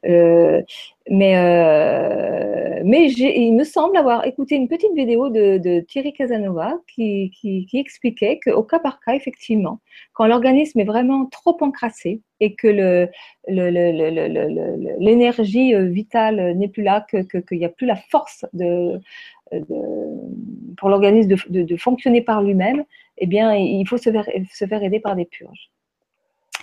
[0.08, 0.64] Euh,
[1.12, 7.68] mais euh, il me semble avoir écouté une petite vidéo de, Thierry Casanova qui, qui,
[7.68, 9.80] qui expliquait qu'au cas par cas, effectivement,
[10.14, 13.08] quand l'organisme est vraiment trop encrassé et que
[13.48, 19.00] l'énergie le, vitale n'est plus là, qu'il que, n'y a plus la force de,
[20.78, 22.86] pour l'organisme de, de, fonctionner par lui-même,
[23.20, 25.70] eh bien, il faut se faire, se faire aider par des purges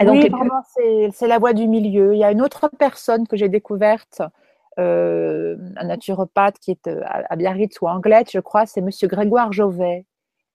[0.00, 0.62] oui, vraiment,
[1.12, 2.14] c'est la voie du milieu.
[2.14, 4.22] Il y a une autre personne que j'ai découverte,
[4.78, 9.07] euh, un naturopathe qui est euh, à Biarritz ou à Anglette, je crois, c'est Monsieur
[9.07, 10.07] Grégoire Jovet.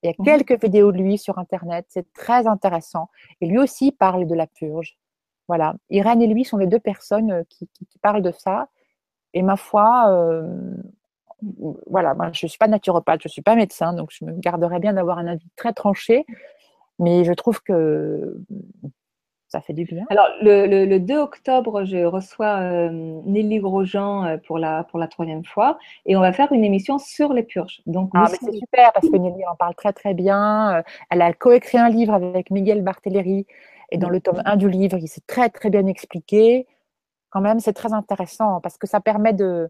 [0.04, 0.26] Il y a mmh.
[0.26, 3.10] quelques vidéos de lui sur Internet, c'est très intéressant.
[3.40, 4.98] Et lui aussi parle de la purge.
[5.48, 5.76] Voilà.
[5.90, 7.68] Irène et lui sont les deux personnes euh, qui,
[8.02, 8.68] parlent de ça.
[9.34, 10.42] Et ma foi,
[11.86, 14.34] voilà, moi, je ne suis pas naturopathe, je ne suis pas médecin, donc je me
[14.34, 16.26] garderais bien d'avoir un avis très tranché.
[16.98, 18.42] Mais je trouve que
[19.50, 20.06] ça fait du bien.
[20.10, 22.90] Alors, le, 2 octobre, je reçois euh,
[23.26, 27.00] Nelly Grosjean euh, pour la, pour la troisième fois et on va faire une émission
[27.00, 27.82] sur les purges.
[27.88, 30.78] Donc, ah, c'est super parce que Nelly en parle très très bien.
[30.78, 33.48] Euh, elle a coécrit un livre avec Miguel Bartelleri
[33.92, 36.68] et dans le tome 1 du livre, il s'est très très bien expliqué.
[37.32, 39.70] Quand même, c'est très intéressant parce que ça permet de,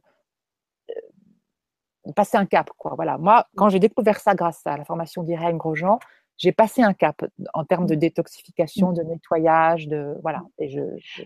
[2.16, 2.70] passer un cap.
[2.78, 2.94] Quoi.
[2.96, 3.18] Voilà.
[3.18, 6.00] Moi, quand j'ai découvert ça grâce à la formation d'Irène Grosjean,
[6.40, 7.24] j'ai passé un cap
[7.54, 10.42] en termes de détoxification, de nettoyage, de voilà.
[10.58, 10.82] Et je,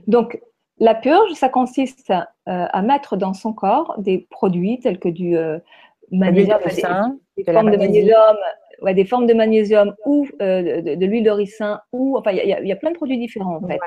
[0.08, 0.42] Donc
[0.80, 5.38] la purge, ça consiste euh, à mettre dans son corps des produits tels que du
[5.38, 5.60] euh,
[6.12, 6.60] magnésium,
[7.38, 8.38] des, formes de magnésium,
[8.82, 12.72] ouais, des formes de magnésium ou euh, de, l'huile de ricin ou enfin il y,
[12.72, 13.80] a plein de produits différents en fait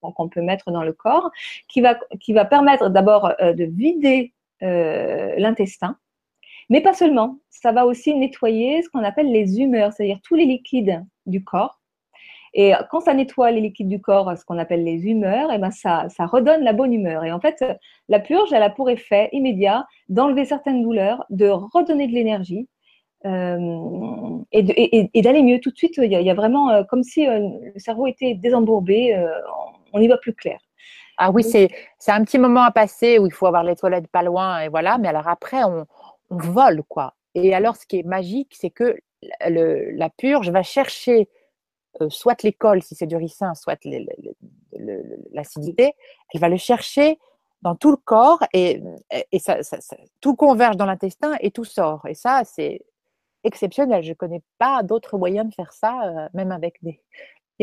[0.00, 1.30] qu'on peut mettre dans le corps
[1.68, 5.96] qui va qui va permettre d'abord de vider l'intestin
[6.70, 10.46] mais pas seulement, ça va aussi nettoyer ce qu'on appelle les humeurs, c'est-à-dire tous les
[10.46, 11.80] liquides du corps.
[12.56, 15.58] Et quand ça nettoie les liquides du corps, ce qu'on appelle les humeurs, et eh
[15.58, 17.24] ben ça, ça redonne la bonne humeur.
[17.24, 17.64] Et en fait,
[18.08, 22.68] la purge, elle a pour effet immédiat d'enlever certaines douleurs, de redonner de l'énergie
[23.26, 25.94] euh, et, d'aller mieux tout de suite.
[25.96, 29.16] Il y a, vraiment euh, comme si euh, le cerveau était désembourbé,
[29.92, 30.58] on y voit plus clair.
[31.16, 31.70] Ah oui, c'est
[32.08, 34.98] un petit moment à passer où il faut avoir les toilettes pas loin et voilà.
[34.98, 35.86] Mais alors après, on,
[36.30, 37.14] on vole, quoi.
[37.34, 38.96] Et alors, ce qui est magique, c'est que
[39.40, 41.28] la purge va chercher
[42.00, 43.78] euh, soit l'école, si c'est du ricin, soit
[45.32, 45.94] l'acidité,
[46.32, 47.18] elle va le chercher
[47.62, 48.82] dans tout le corps et,
[49.38, 49.58] ça,
[50.20, 52.04] tout converge dans l'intestin et tout sort.
[52.06, 52.84] Et ça, c'est
[53.44, 54.02] exceptionnel.
[54.02, 57.00] Je ne connais pas d'autres moyens de faire ça, euh, même avec des,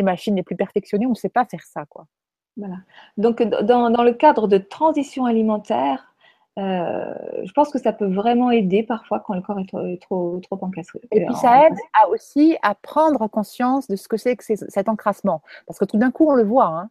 [0.01, 1.85] machines les plus perfectionnées, on ne sait pas faire ça.
[1.85, 2.07] Quoi.
[2.55, 2.77] Voilà.
[3.17, 6.10] Donc, dans, dans, le cadre de transition alimentaire,
[6.59, 7.13] euh,
[7.45, 10.99] je pense que ça peut vraiment aider parfois quand le corps est trop, trop, encastré.
[11.11, 14.89] Et puis ça aide à aussi à prendre conscience de ce que c'est que cet
[14.89, 15.41] encrassement.
[15.65, 16.65] Parce que tout d'un coup, on le voit.
[16.65, 16.89] Hein.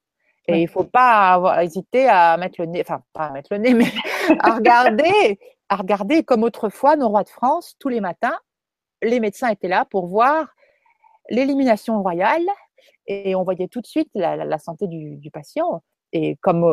[0.49, 3.53] Et il ne faut pas avoir, hésiter à mettre le nez, enfin pas à mettre
[3.53, 3.92] le nez, mais
[4.38, 8.38] à regarder, à regarder comme autrefois nos rois de France, tous les matins,
[9.03, 10.55] les médecins étaient là pour voir
[11.29, 12.42] l'élimination royale
[13.07, 15.83] et on voyait tout de suite la, santé du, du patient.
[16.12, 16.64] Et comme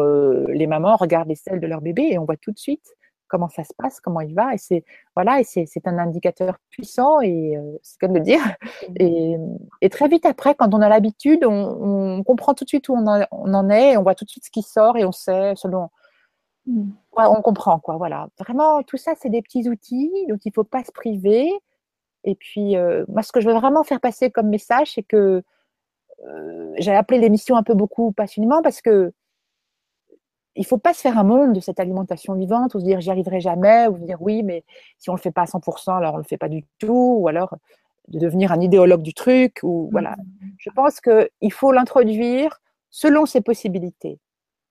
[0.50, 2.95] les mamans regardent les selles de leur bébé et on voit tout de suite
[3.28, 4.54] comment ça se passe, comment il va.
[4.54, 4.84] Et c'est
[5.15, 8.41] voilà, et c'est un indicateur puissant et c'est comme de dire.
[8.89, 9.58] Mmh.
[9.82, 13.06] Et, très vite après, quand on a l'habitude, on, comprend tout de suite où on
[13.06, 15.89] en, est, on voit tout de suite ce qui sort et on sait selon.
[16.65, 16.91] Mmh.
[17.15, 17.97] on comprend quoi.
[17.97, 21.52] Voilà, vraiment tout ça, c'est des petits outils dont il faut pas se priver.
[22.23, 22.76] Et puis
[23.08, 25.43] moi, ce que je veux vraiment faire passer comme message, c'est que
[26.78, 29.13] j'ai appelé l'émission un peu beaucoup passionnément parce que
[30.58, 33.12] il faut pas se faire un monde de cette alimentation vivante ou se dire j'y
[33.12, 34.63] arriverai jamais ou se dire oui mais
[34.98, 37.28] si on le fait pas à 100% alors on le fait pas du tout ou
[37.28, 37.56] alors
[38.08, 40.12] de devenir un idéologue du truc ou voilà.
[40.12, 40.48] Mmh.
[40.58, 44.20] Je pense que il faut l'introduire selon ses possibilités.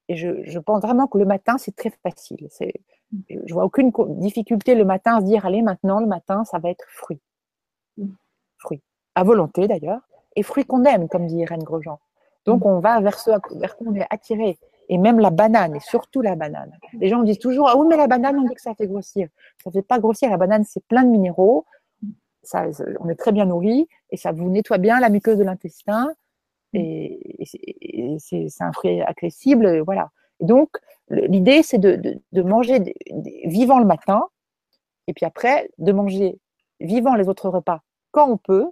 [0.08, 2.46] Et je, je, pense vraiment que le matin c'est très facile.
[2.50, 2.72] C'est,
[3.28, 6.70] je vois aucune difficulté le matin à se dire allez maintenant le matin ça va
[6.70, 7.20] être fruit,
[7.98, 8.06] mmh.
[8.58, 8.82] fruit
[9.14, 10.00] à volonté d'ailleurs
[10.34, 11.98] et fruit qu'on aime comme dit Irène Grosjean.
[12.46, 12.68] Donc mmh.
[12.68, 16.22] on va vers ce vers quoi on est attiré et même la banane, et surtout
[16.22, 16.72] la banane.
[16.94, 19.28] Les gens disent toujours Ah oui, mais la banane, on dit que ça fait grossir.
[19.62, 20.30] Ça ne fait pas grossir.
[20.30, 21.64] La banane, c'est plein de minéraux.
[22.42, 22.66] Ça,
[23.00, 26.08] on est très bien nourri et ça vous nettoie bien la muqueuse de l'intestin.
[26.72, 27.18] Et,
[28.18, 29.80] c'est un fruit accessible.
[29.80, 30.10] Voilà.
[30.40, 30.70] Et donc,
[31.08, 32.94] l'idée, c'est de, manger
[33.44, 34.28] vivant le matin
[35.08, 36.38] et puis après, de manger
[36.80, 37.80] vivant les autres repas
[38.12, 38.66] quand on peut.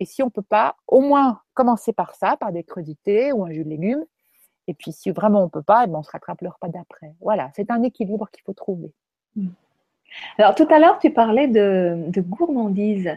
[0.00, 3.44] Et si on ne peut pas, au moins commencer par ça, par des crudités ou
[3.44, 4.04] un jus de légumes
[4.68, 6.68] Et puis, si vraiment on ne peut pas, eh ben, on se rattrape le repas
[6.68, 7.12] d'après.
[7.20, 8.92] Voilà, c'est un équilibre qu'il faut trouver.
[9.36, 9.48] Mm.
[10.38, 13.10] Alors, tout à l'heure, tu parlais de, gourmandise,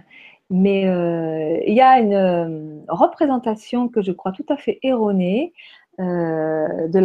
[0.49, 5.53] mais euh, il y a une euh, représentation que je crois tout à fait erronée
[5.99, 6.99] euh, de,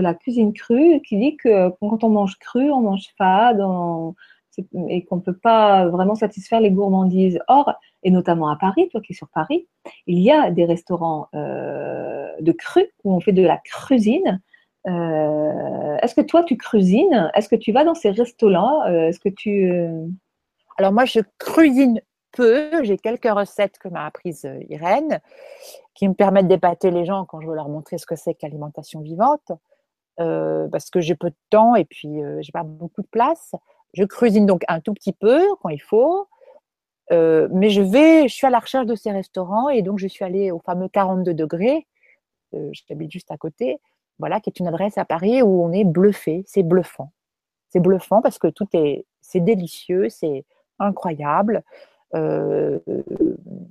[0.00, 3.60] la, cuisine crue qui dit que quand on mange cru, on mange fade
[4.88, 7.40] et qu'on ne peut pas vraiment satisfaire les gourmandises.
[7.48, 9.66] Or, et notamment à Paris, toi qui es sur Paris,
[10.06, 14.40] il y a des restaurants de cru où on fait de la cuisine
[14.86, 18.84] euh, est-ce que toi, tu cuisines Est-ce que tu vas dans ces restos-là?
[18.88, 19.70] Euh, Est-ce que tu...
[19.70, 20.06] Euh,
[20.76, 22.00] Alors moi, je cuisine
[22.32, 22.84] peu.
[22.84, 25.20] J'ai quelques recettes que m'a apprises Irène
[25.94, 29.00] qui me permettent d'épater les gens quand je veux leur montrer ce que c'est qu'alimentation
[29.00, 29.50] vivante.
[30.16, 33.54] parce que j'ai peu de temps et puis j'ai pas beaucoup de place.
[33.98, 36.28] Je cuisine donc un tout petit peu quand il faut.
[37.10, 40.24] mais je vais, je suis à la recherche de ces restaurants et donc je suis
[40.24, 41.86] allée au fameux 42 degrés.
[42.72, 43.80] J'habite juste à côté
[44.18, 47.12] voilà, qui est une adresse à Paris où on est bluffé, c'est bluffant.
[47.68, 50.44] C'est bluffant parce que tout est, c'est délicieux, c'est
[50.78, 51.62] incroyable.
[52.14, 52.78] Euh,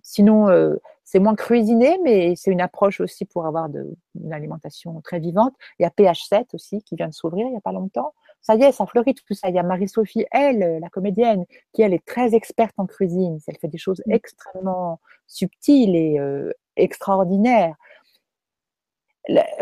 [0.04, 5.02] sinon, euh, c'est moins cuisiné, mais c'est une approche aussi pour avoir de, une alimentation
[5.02, 5.54] très vivante.
[5.80, 8.14] Il y a PH7 aussi qui vient de s'ouvrir il n'y a pas longtemps.
[8.42, 9.50] Ça y est, ça fleurit tout ça.
[9.50, 13.40] Il y a Marie-Sophie, elle, la comédienne, qui elle est très experte en cuisine.
[13.48, 14.14] Elle fait des choses mmh.
[14.14, 17.76] extrêmement subtiles et euh, extraordinaires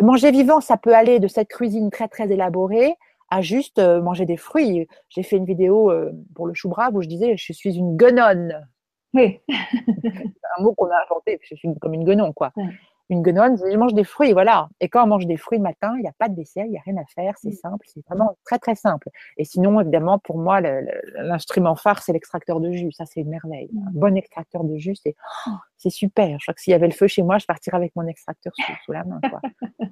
[0.02, 2.96] manger vivant, ça peut aller de cette cuisine très très élaborée
[3.30, 4.88] à juste euh, manger des fruits.
[5.10, 7.98] J'ai fait une vidéo euh, pour le chou brave où je disais je suis une
[7.98, 8.68] guenonne.
[9.14, 9.40] Oui.
[9.50, 12.52] un mot qu'on a inventé, je suis comme une guenon, quoi
[13.10, 14.68] une guenonne, je mange des fruits, voilà.
[14.80, 16.72] Et quand on mange des fruits le matin, il n'y a pas de dessert, il
[16.72, 17.54] n'y a rien à faire, c'est mmh.
[17.54, 19.10] simple, c'est vraiment très très simple.
[19.38, 22.92] Et sinon, évidemment, pour moi, l'instrument phare, c'est l'extracteur de jus.
[22.92, 23.70] Ça, c'est une merveille.
[23.88, 23.94] Un mmh.
[23.94, 25.16] bon extracteur de jus, c'est
[25.48, 26.40] oh, super.
[26.40, 28.54] Je crois que s'il y avait le feu chez moi, je partirais avec mon extracteur
[28.86, 29.20] sous, la main.
[29.30, 29.42] Quoi.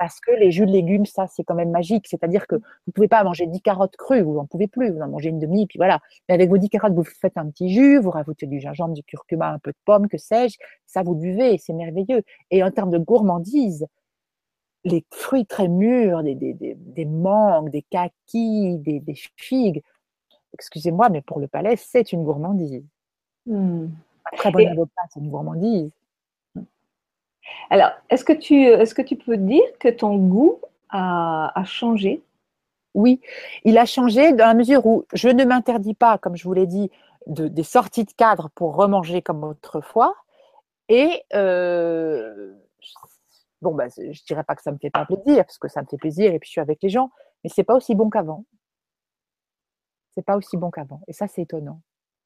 [0.00, 2.06] parce que les jus de légumes, ça, c'est quand même magique.
[2.08, 5.02] C'est-à-dire que vous ne pouvez pas manger 10 carottes crues, vous n'en pouvez plus, vous
[5.02, 6.00] en mangez une demi, puis voilà.
[6.26, 9.02] Mais avec vos 10 carottes, vous faites un petit jus, vous rajoutez du gingembre, du
[9.02, 12.22] curcuma, un peu de pomme, que sais-je, ça vous buvez, c'est merveilleux.
[12.50, 13.86] Et en termes de gourmandise,
[14.84, 19.02] les fruits très mûrs, des, des, des, mangues, des kakis, des,
[19.36, 19.82] figues,
[20.54, 22.86] excusez-moi, mais pour le palais, c'est une gourmandise.
[23.44, 23.88] Hmm.
[24.32, 25.90] Un très bon avocat, c'est une gourmandise.
[27.70, 30.60] Alors, est-ce que, tu, peux dire que ton goût
[30.90, 32.22] a, changé?
[32.94, 33.20] Oui,
[33.64, 36.66] il a changé dans la mesure où je ne m'interdis pas, comme je vous l'ai
[36.66, 36.90] dit,
[37.26, 40.16] de, des sorties de cadre pour remanger comme autrefois.
[40.88, 42.52] Et euh,
[43.62, 45.68] bon, bah, je ne dirais pas que ça ne me fait pas plaisir, parce que
[45.68, 47.12] ça me fait plaisir et puis je suis avec les gens,
[47.44, 48.44] mais c'est pas aussi bon qu'avant.
[50.14, 51.00] C'est pas aussi bon qu'avant.
[51.06, 51.80] Et ça, c'est étonnant.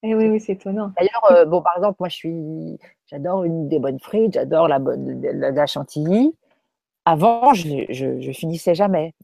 [0.07, 0.91] Eh oui, oui, c'est étonnant.
[0.97, 4.77] D'ailleurs, euh, bon, par exemple, moi, je suis, j'adore une des bonnes frites, j'adore la,
[4.77, 6.35] bonne, la, chantilly.
[7.05, 9.15] Avant, je, je, finissais jamais.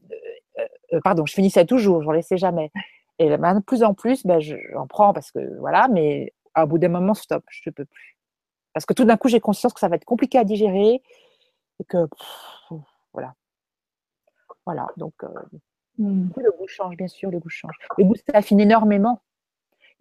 [0.58, 0.62] Euh,
[0.94, 2.72] euh, pardon, je finissais toujours, j'en laissais jamais.
[3.20, 6.78] Et maintenant, de plus en plus, ben, j'en prends parce que voilà, mais à bout
[6.78, 8.18] d'un moment, stop, je ne peux plus.
[8.72, 11.00] Parce que tout d'un coup, j'ai conscience que ça va être compliqué à digérer
[11.78, 12.08] et que
[13.12, 13.34] voilà.
[14.66, 15.14] Voilà, donc
[15.98, 16.28] mmh.
[16.36, 17.76] le goût change, bien sûr, le goût change.
[17.98, 19.20] Le goût s'affine énormément.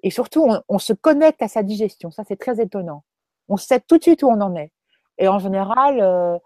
[0.03, 2.11] Et surtout, on, se connecte à sa digestion.
[2.11, 3.03] Ça, c'est très étonnant.
[3.49, 4.71] On sait tout de suite où on en est.
[5.17, 6.37] Et en général, euh,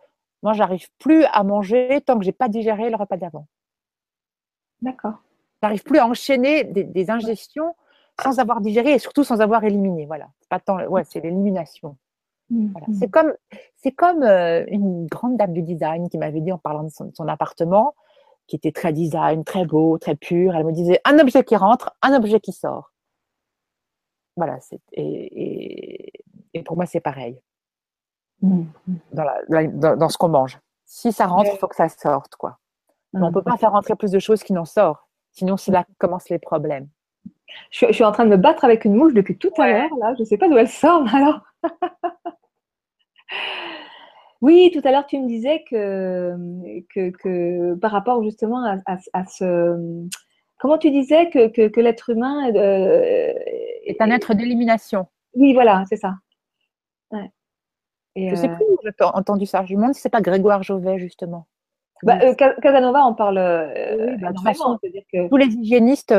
[0.44, 3.48] moi, j'arrive plus à manger tant que j'ai pas digéré le repas d'avant.
[4.82, 5.15] D'accord.
[5.63, 7.76] J'arrive plus à enchaîner des, ingestions
[8.22, 10.06] sans avoir digéré et surtout sans avoir éliminé.
[10.06, 10.28] Voilà.
[10.41, 11.98] C'est pas tant, ouais, c'est l'élimination.
[12.50, 12.94] Mmh, mmh.
[13.00, 13.34] C'est comme,
[13.78, 17.28] c'est comme euh, une grande dame du design qui m'avait dit en parlant de son,
[17.28, 17.96] appartement,
[18.48, 20.56] qui était très design, très beau, très pur.
[20.56, 22.91] Elle me disait un objet qui rentre, un objet qui sort.
[24.36, 24.58] Voilà,
[24.91, 26.12] et,
[26.54, 27.41] et, pour moi, c'est pareil.
[28.41, 28.95] Mmh, mmh.
[29.80, 30.60] Dans, ce qu'on mange.
[30.86, 32.36] Si ça rentre, il faut que ça sorte.
[32.36, 32.58] Quoi.
[33.13, 33.34] on ne mmh.
[33.34, 35.02] peut pas faire rentrer plus de choses qui n'en sortent.
[35.32, 36.88] Sinon, c'est là que commencent les problèmes.
[37.71, 39.95] Je, suis en train de me battre avec une mouche depuis tout à l'heure.
[40.00, 41.41] Là, je ne sais pas d'où elle sort, alors.
[44.41, 46.36] oui, tout à l'heure, tu me disais que,
[46.89, 50.08] que, par rapport justement à ce
[50.58, 53.34] Comment tu disais que, que, l'être humain euh,
[53.86, 56.15] est un être d'élimination Oui, voilà, c'est ça.
[57.12, 57.32] Ouais.
[58.15, 59.65] je ne sais euh, plus où j'ai entendu ça.
[59.65, 61.48] Je me demande si ce n'est pas Grégoire Jovet, justement.
[62.04, 64.32] Bah, euh, Casanova en parle oui, bah,
[65.12, 65.30] que...
[65.30, 66.13] Tous les hygiénistes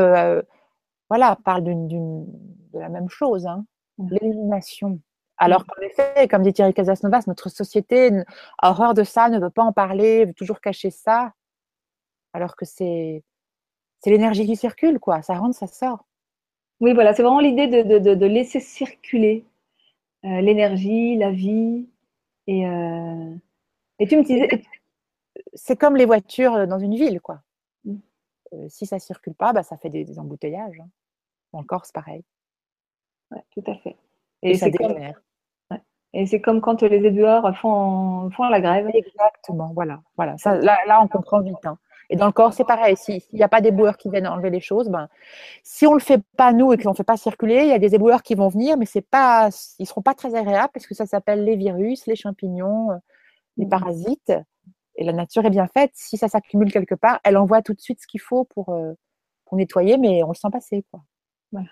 [1.09, 3.65] voilà, parlent de la même chose, hein.
[3.97, 4.99] l'élimination.
[5.37, 8.11] Alors qu'en effet, comme dit Thierry Casasnovas, notre société
[8.57, 11.33] a horreur de ça, ne veut pas en parler, veut toujours cacher ça,
[12.33, 13.23] alors que c'est
[13.99, 15.21] c'est l'énergie qui circule, quoi.
[15.21, 16.06] Ça rentre, ça sort.
[16.79, 19.45] Oui, voilà, c'est vraiment l'idée de, laisser circuler
[20.25, 21.87] euh, l'énergie, la vie.
[22.45, 23.35] Et, euh,
[23.99, 24.47] et tu me disais.
[25.53, 27.41] c'est comme les voitures dans une ville, quoi.
[27.85, 27.97] Mm.
[28.69, 30.79] si ça circule pas, bah, ça fait des, embouteillages.
[30.79, 30.89] Hein.
[31.53, 32.23] Encore, c'est pareil.
[33.51, 33.95] tout à fait.
[34.43, 34.67] Et, ça
[36.13, 38.87] Et c'est comme quand les éboueurs font, font la grève.
[38.93, 40.01] Exactement, voilà.
[40.15, 40.35] voilà.
[40.45, 41.65] là, là, on comprend vite.
[41.65, 41.79] Hein.
[42.09, 42.95] Et dans le corps, c'est pareil.
[42.95, 45.09] S'il n'y a pas d'éboueurs qui viennent enlever les choses, ben,
[45.63, 47.73] si on ne le fait pas nous et qu'on ne fait pas circuler, il y
[47.73, 50.71] a des éboueurs qui vont venir, mais c'est pas, ils ne seront pas très agréables
[50.73, 52.97] parce que ça s'appelle les virus, les champignons, euh,
[53.57, 53.69] les mmh.
[53.69, 54.33] parasites.
[54.95, 55.91] Et la nature est bien faite.
[55.93, 58.93] Si ça s'accumule quelque part, elle envoie tout de suite ce qu'il faut pour, euh,
[59.45, 60.83] pour nettoyer, mais on le sent passer.
[60.89, 61.01] Quoi.
[61.51, 61.67] Voilà.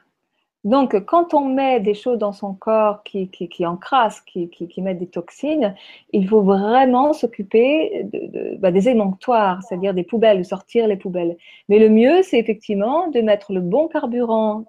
[0.66, 4.98] Donc, quand on met des choses dans son corps qui, qui, encrassent, qui, qui, mettent
[4.98, 5.76] des toxines,
[6.12, 11.38] il faut vraiment s'occuper de, bah, des émonctoires, c'est-à-dire des poubelles, de sortir les poubelles.
[11.70, 14.66] Mais le mieux, c'est effectivement de mettre le bon carburant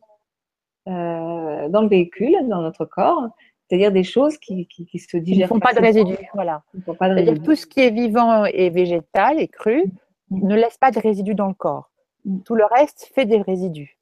[0.86, 3.28] euh, dans le véhicule, dans notre corps,
[3.66, 5.38] c'est-à-dire des choses qui, se digèrent.
[5.38, 6.62] Ils ne font pas de résidus, voilà.
[6.84, 9.82] C'est-à-dire tout ce qui est vivant et végétal et cru
[10.28, 10.46] mm.
[10.46, 11.90] ne laisse pas de résidus dans le corps.
[12.26, 12.40] Mm.
[12.42, 13.96] Tout le reste fait des résidus.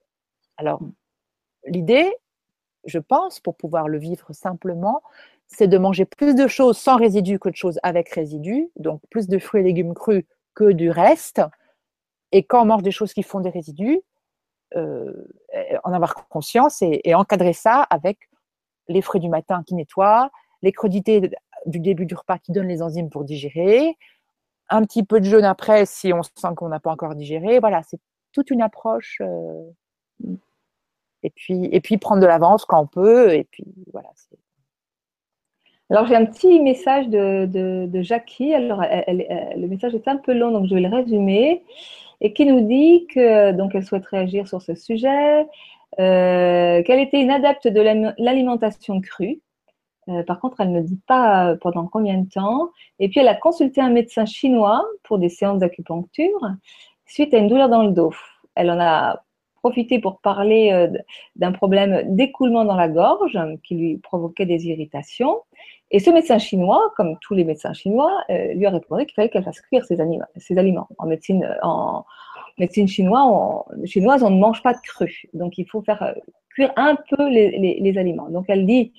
[0.57, 0.80] Alors,
[1.66, 2.14] l'idée,
[2.85, 5.03] je pense, pour pouvoir le vivre simplement,
[5.46, 9.29] c'est de manger plus de choses sans résidus que de choses avec résidus, donc plus
[9.29, 10.24] de fruits et légumes crus
[10.55, 11.42] que du reste.
[12.33, 14.00] Et quand on mange des choses qui font des résidus,
[14.77, 15.12] euh,
[15.85, 18.18] en avoir conscience et, encadrer ça avec
[18.88, 20.31] les fruits du matin qui nettoient,
[20.62, 21.31] les crudités
[21.66, 23.96] du début du repas qui donnent les enzymes pour digérer,
[24.70, 27.61] un petit peu de jeûne après si on sent qu'on n'a pas encore digéré.
[27.61, 28.00] Voilà, c'est
[28.33, 29.20] toute une approche.
[29.20, 29.62] Euh,
[31.24, 33.34] et puis, et puis prendre de l'avance quand on peut.
[33.34, 34.10] Et puis voilà.
[35.90, 38.54] Alors j'ai un petit message de, de, Jackie.
[38.54, 41.64] Alors le message est un peu long, donc je vais le résumer.
[42.20, 45.46] Et qui nous dit que donc elle souhaite réagir sur ce sujet,
[45.98, 47.80] euh, qu'elle était une adepte de
[48.18, 49.40] l'alimentation crue.
[50.08, 52.70] Euh, par contre, elle ne dit pas pendant combien de temps.
[52.98, 56.40] Et puis, elle a consulté un médecin chinois pour des séances d'acupuncture
[57.06, 58.14] suite à une douleur dans le dos.
[58.54, 59.23] Elle en a
[59.64, 60.88] profité pour parler euh,
[61.37, 65.40] d'un problème d'écoulement dans la gorge qui lui provoquait des irritations.
[65.90, 69.31] Et ce médecin chinois, comme tous les médecins chinois, euh, lui a répondu qu'il fallait
[69.31, 69.98] qu'elle fasse cuire ses,
[70.59, 70.88] aliments.
[70.98, 72.05] En médecine, en
[72.59, 75.22] médecine chinoise, on, chinoise, on ne mange pas de cru.
[75.33, 76.12] Donc, il faut faire euh,
[76.50, 78.29] cuire un peu les, aliments.
[78.29, 78.92] Donc, elle dit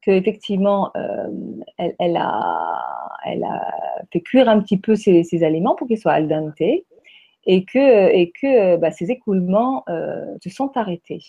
[0.00, 1.88] qu'effectivement, a,
[3.26, 3.72] elle a
[4.12, 6.62] fait cuire un petit peu ses, ses aliments pour qu'ils soient al dente
[7.46, 11.22] et que, et que bah, ces écoulements euh, se sont arrêtés.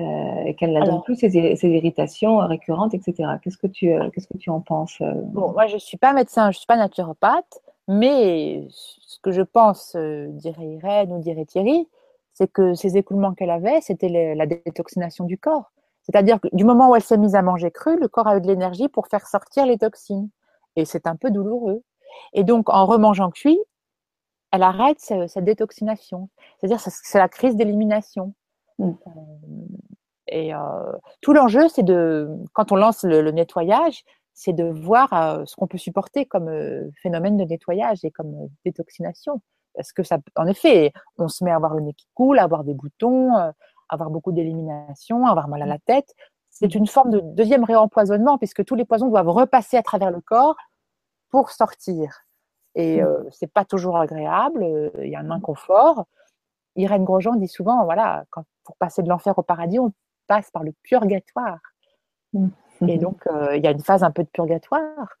[0.00, 3.34] Euh, et qu'elle n'a plus ces, irritations récurrentes, etc.
[3.42, 6.14] Qu'est-ce que tu, euh, qu'est-ce que tu en penses Bon, moi, je ne suis pas
[6.14, 11.44] médecin, je ne suis pas naturopathe, mais ce que je pense, dirait Irène ou dirait
[11.44, 11.88] Thierry,
[12.32, 15.72] c'est que ces écoulements qu'elle avait, c'était la détoxination du corps.
[16.02, 18.40] C'est-à-dire que du moment où elle s'est mise à manger cru, le corps a eu
[18.40, 20.30] de l'énergie pour faire sortir les toxines.
[20.74, 21.82] Et c'est un peu douloureux.
[22.32, 23.60] Et donc, en remangeant cuit,
[24.52, 26.28] elle arrête cette détoxination.
[26.58, 28.34] C'est-à-dire c'est la crise d'élimination.
[28.78, 28.90] Mm.
[28.90, 29.10] Euh,
[30.28, 30.58] et euh,
[31.20, 35.66] tout l'enjeu, c'est de, quand on lance le, nettoyage, c'est de voir euh, ce qu'on
[35.66, 36.50] peut supporter comme
[37.02, 39.40] phénomène de nettoyage et comme détoxination.
[39.74, 42.42] Parce que ça, en effet, on se met à avoir le nez qui coule, à
[42.42, 43.32] avoir des boutons,
[43.88, 46.14] avoir beaucoup d'élimination, avoir mal à la tête.
[46.50, 50.20] C'est une forme de deuxième réempoisonnement puisque tous les poisons doivent repasser à travers le
[50.20, 50.56] corps
[51.30, 52.26] pour sortir.
[52.74, 53.04] Et mmh.
[53.04, 56.06] euh, c'est pas toujours agréable, euh, il y a un inconfort.
[56.76, 59.92] Irène Grosjean dit souvent, voilà, quand, pour passer de l'enfer au paradis, on
[60.26, 61.58] passe par le purgatoire.
[62.32, 62.48] Mmh.
[62.88, 65.18] Et donc, euh, il y a une phase un peu de purgatoire.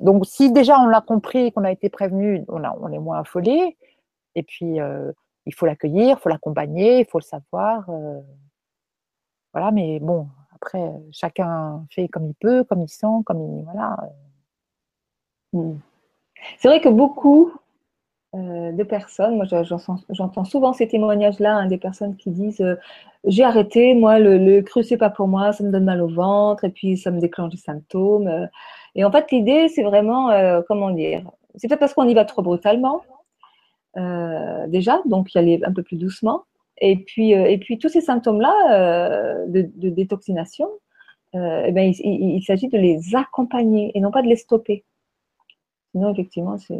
[0.00, 3.76] donc, si déjà on l'a compris, qu'on a été prévenu, on, on est moins affolé.
[4.34, 4.78] Et puis,
[5.46, 7.86] il faut l'accueillir, il faut l'accompagner, il faut le savoir.
[9.52, 13.64] voilà, mais bon, après, chacun fait comme il peut, comme il sent, comme il.
[13.64, 13.96] Voilà.
[15.52, 15.76] Mmh.
[16.58, 17.52] C'est vrai que beaucoup
[18.34, 19.46] euh, de personnes, moi
[20.10, 22.74] j'entends souvent ces témoignages-là, hein, des personnes qui disent euh,
[23.24, 26.08] j'ai arrêté, moi le, le cru c'est pas pour moi, ça me donne mal au
[26.08, 28.48] ventre et puis ça me déclenche des symptômes.
[28.94, 31.22] Et en fait l'idée c'est vraiment, euh, comment dire,
[31.54, 33.02] c'est peut-être parce qu'on y va trop brutalement
[34.68, 36.42] déjà, donc y aller un peu plus doucement.
[36.78, 40.68] Et puis, et puis tous ces symptômes-là de, détoxination,
[41.32, 44.84] eh ben, il s'agit de les accompagner et non pas de les stopper.
[45.96, 46.78] Sinon, effectivement, c'est.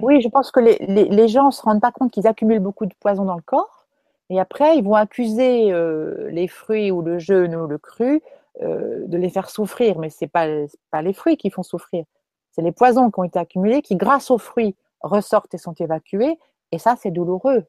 [0.00, 2.94] Oui, je pense que les, gens ne se rendent pas compte qu'ils accumulent beaucoup de
[2.98, 3.86] poison dans le corps.
[4.30, 8.22] Et après, ils vont accuser euh, les fruits ou le jeûne ou le cru
[8.62, 9.98] euh, de les faire souffrir.
[9.98, 10.46] Mais ce n'est pas,
[10.90, 12.06] pas les fruits qui font souffrir.
[12.52, 16.38] C'est les poisons qui ont été accumulés qui, grâce aux fruits, ressortent et sont évacués.
[16.72, 17.66] Et ça, c'est douloureux.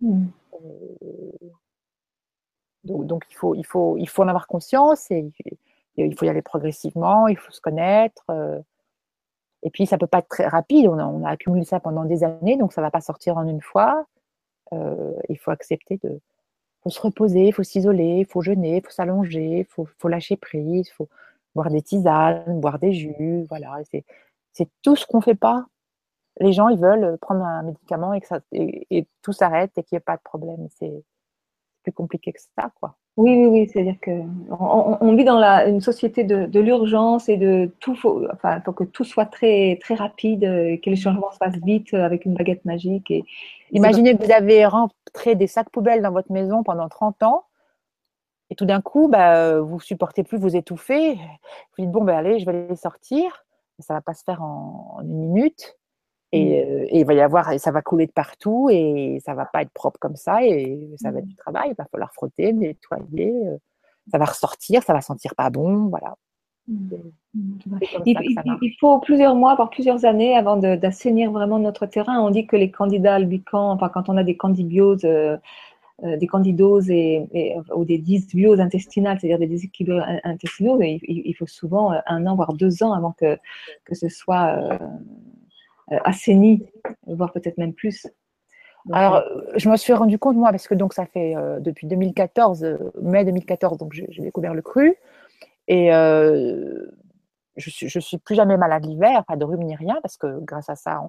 [0.00, 0.24] Hmm.
[0.54, 1.48] Euh,
[2.82, 5.30] donc, il, faut, il, faut, il faut en avoir conscience et
[5.96, 8.24] il faut y aller progressivement, il faut se connaître.
[9.66, 10.86] Et puis, ça peut pas être très rapide.
[10.86, 14.06] On a, accumulé ça pendant des années, donc ça va pas sortir en une fois.
[14.72, 16.20] Euh, il faut accepter de
[16.84, 20.36] faut se reposer, il faut s'isoler, il faut jeûner, il faut s'allonger, il faut, lâcher
[20.36, 21.08] prise, il faut
[21.56, 23.44] boire des tisanes, boire des jus.
[23.48, 23.80] Voilà,
[24.52, 25.66] c'est tout ce qu'on fait pas.
[26.38, 30.00] Les gens, ils veulent prendre un médicament et et, tout s'arrête et qu'il n'y ait
[30.00, 30.68] pas de problème.
[30.78, 31.02] C'est
[31.86, 32.96] plus compliqué que ça, quoi.
[33.16, 34.10] Oui, oui, oui, c'est-à-dire que
[34.50, 38.84] on, vit dans la, une société de, l'urgence et de tout, faut, enfin, faut que
[38.84, 43.10] tout soit très, très rapide, que les changements se fassent vite avec une baguette magique.
[43.10, 43.24] Et,
[43.70, 47.44] Imaginez que vous avez rentré des sacs poubelles dans votre maison pendant 30 ans
[48.50, 51.14] et tout d'un coup, bah, vous supportez plus vous étouffer.
[51.14, 53.44] Vous dites bon, ben allez, je vais les sortir.
[53.78, 55.78] Ça va pas se faire en une minute.
[56.32, 56.36] Mm.
[56.36, 59.46] Euh, et, il va y avoir, et ça va couler de partout et ça va
[59.46, 61.28] pas être propre comme ça et ça va être mm.
[61.28, 61.70] du travail.
[61.70, 63.32] Il va falloir frotter, nettoyer.
[63.46, 63.56] Euh,
[64.10, 66.14] ça va ressortir, ça va sentir pas bon, voilà.
[66.68, 66.90] Mm.
[68.04, 72.20] Il, faut plusieurs mois, voire plusieurs années avant d'assainir vraiment notre terrain.
[72.20, 75.36] On dit que les candidats albicans, enfin quand on a des candibioses, euh,
[76.02, 82.26] des candidoses et, ou des dysbioses intestinales, c'est-à-dire des déséquilibres intestinaux, il, faut souvent un
[82.26, 83.38] an, voire deux ans avant que,
[83.84, 84.78] que ce soit euh,
[85.88, 86.66] assaini,
[87.06, 88.06] voire peut-être même plus.
[88.92, 91.86] Alors, euh, je me suis rendu compte, moi, parce que donc ça fait euh, depuis
[91.86, 94.96] 2014, mai 2014, donc j'ai découvert le cru.
[95.68, 100.16] Et je suis, je suis plus jamais malade l'hiver, pas de rhume ni rien, parce
[100.16, 101.00] que grâce à ça,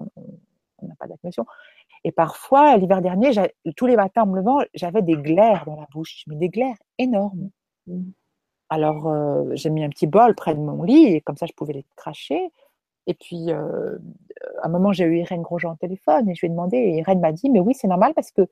[0.78, 1.46] on n'a pas d'infection.
[2.04, 3.30] Et parfois, l'hiver dernier,
[3.76, 6.76] tous les matins en me levant, j'avais des glaires dans la bouche, mais des glaires
[6.98, 7.50] énormes.
[7.86, 8.02] Mmh.
[8.70, 11.74] Alors, j'ai mis un petit bol près de mon lit, et comme ça, je pouvais
[11.74, 12.50] les cracher.
[13.08, 13.96] Et puis, euh,
[14.62, 16.98] à un moment, j'ai eu Irène Grosjean au téléphone et je lui ai demandé, et
[16.98, 18.46] Irène m'a dit, mais oui, c'est normal parce que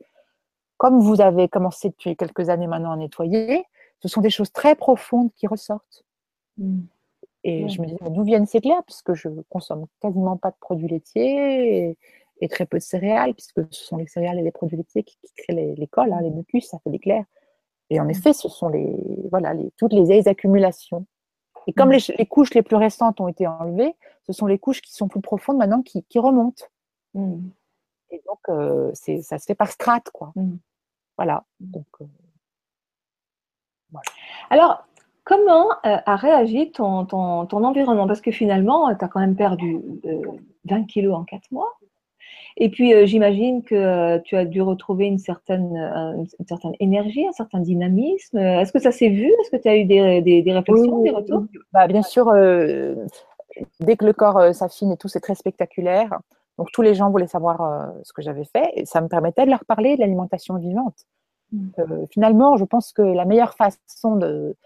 [0.78, 3.64] comme vous avez commencé depuis quelques années maintenant à nettoyer,
[4.00, 6.04] ce sont des choses très profondes qui ressortent.
[6.56, 6.80] Mmh.
[7.44, 10.88] Et je me dis, d'où viennent ces glaires Puisque je consomme quasiment pas de produits
[10.88, 11.96] laitiers
[12.40, 15.18] et, très peu de céréales, puisque ce sont les céréales et les produits laitiers qui,
[15.36, 17.24] créent les, les cols, hein, les mucus, ça fait des glaires.
[17.90, 18.96] Et en effet, ce sont les,
[19.30, 21.06] voilà, les, toutes les accumulations
[21.66, 21.98] et comme mm.
[22.18, 23.94] les, couches les plus récentes ont été enlevées,
[24.26, 26.64] ce sont les couches qui sont plus profondes maintenant qui, remontent.
[27.14, 27.48] Mm.
[28.10, 30.32] Et donc, euh, ça se fait par strates, quoi.
[30.36, 30.56] Mm.
[31.16, 31.44] Voilà.
[31.60, 32.04] Donc, euh,
[34.50, 34.86] Alors,
[35.24, 38.06] comment euh, a réagi ton, ton, ton environnement?
[38.06, 39.80] Parce que finalement, tu as quand même perdu
[40.64, 41.78] 20 kilos en 4 mois.
[42.58, 46.72] Et puis, euh, j'imagine que euh, tu as dû retrouver une certaine, euh, une certaine
[46.80, 48.38] énergie, un certain dynamisme.
[48.38, 49.26] Est-ce que ça s'est vu?
[49.26, 51.44] Est-ce que tu as eu des, des, réflexions, des retours?
[51.72, 52.32] bah, Bien sûr,
[53.80, 56.18] dès que le corps s'affine et tout, c'est très spectaculaire.
[56.56, 58.70] Donc, tous les gens voulaient savoir ce que j'avais fait.
[58.74, 61.04] Et ça me permettait de leur parler de l'alimentation vivante.
[61.52, 62.06] Mmh.
[62.10, 64.56] finalement, je pense que la meilleure façon de,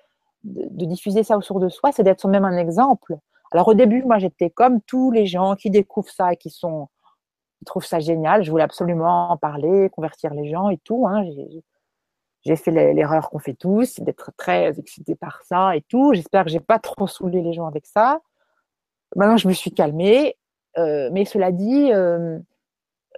[0.44, 3.18] de, de diffuser ça autour de soi, c'est d'être soi-même un exemple.
[3.52, 6.88] Alors, au début, moi, j'étais comme tous les gens qui découvrent ça et qui sont
[7.60, 8.42] je trouve ça génial.
[8.42, 11.06] Je voulais absolument en parler, convertir les gens et tout.
[11.06, 11.24] Hein.
[12.42, 16.14] J'ai fait l'erreur qu'on fait tous, d'être très excité par ça et tout.
[16.14, 18.20] J'espère que j'ai pas trop saoulé les gens avec ça.
[19.14, 20.36] Maintenant, je me suis calmée.
[20.78, 22.38] Euh, mais cela dit, euh,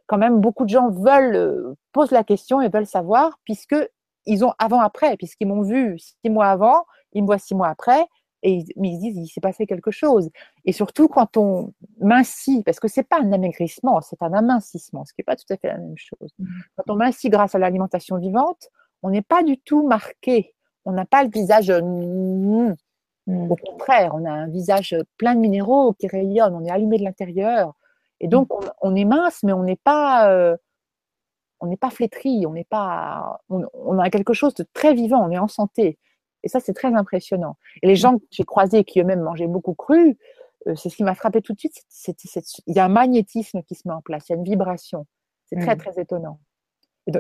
[0.07, 3.77] quand même, beaucoup de gens veulent euh, posent la question et veulent savoir, puisque
[4.25, 8.05] ils ont avant-après, puisqu'ils m'ont vu six mois avant, ils me voient six mois après,
[8.43, 10.31] et mais ils se disent il s'est passé quelque chose.
[10.65, 15.13] Et surtout quand on mincit, parce que c'est pas un amaigrissement, c'est un amincissement, ce
[15.13, 16.31] qui n'est pas tout à fait la même chose.
[16.39, 16.47] Mmh.
[16.77, 18.69] Quand on mincit grâce à l'alimentation vivante,
[19.03, 20.55] on n'est pas du tout marqué.
[20.85, 21.71] On n'a pas le visage.
[21.71, 22.75] Mmh.
[23.29, 23.51] Mmh.
[23.51, 27.05] Au contraire, on a un visage plein de minéraux qui rayonnent, on est allumé de
[27.05, 27.75] l'intérieur.
[28.19, 28.49] Et donc,
[28.81, 30.57] on, est mince, mais on n'est pas, euh,
[31.61, 35.25] on n'est pas flétri, on n'est pas, on, on, a quelque chose de très vivant,
[35.25, 35.99] on est en santé.
[36.43, 37.57] Et ça, c'est très impressionnant.
[37.83, 40.19] Et les gens que j'ai croisés qui eux-mêmes mangeaient beaucoup cru,
[40.67, 41.83] euh, c'est ce qui m'a frappé tout de suite.
[42.67, 45.07] il y a un magnétisme qui se met en place, il y a une vibration.
[45.47, 45.79] C'est très, mmh.
[45.79, 46.39] très étonnant.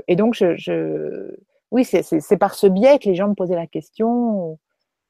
[0.07, 1.37] Et donc, je,
[1.71, 4.59] oui, c'est par ce biais que les gens me posaient la question.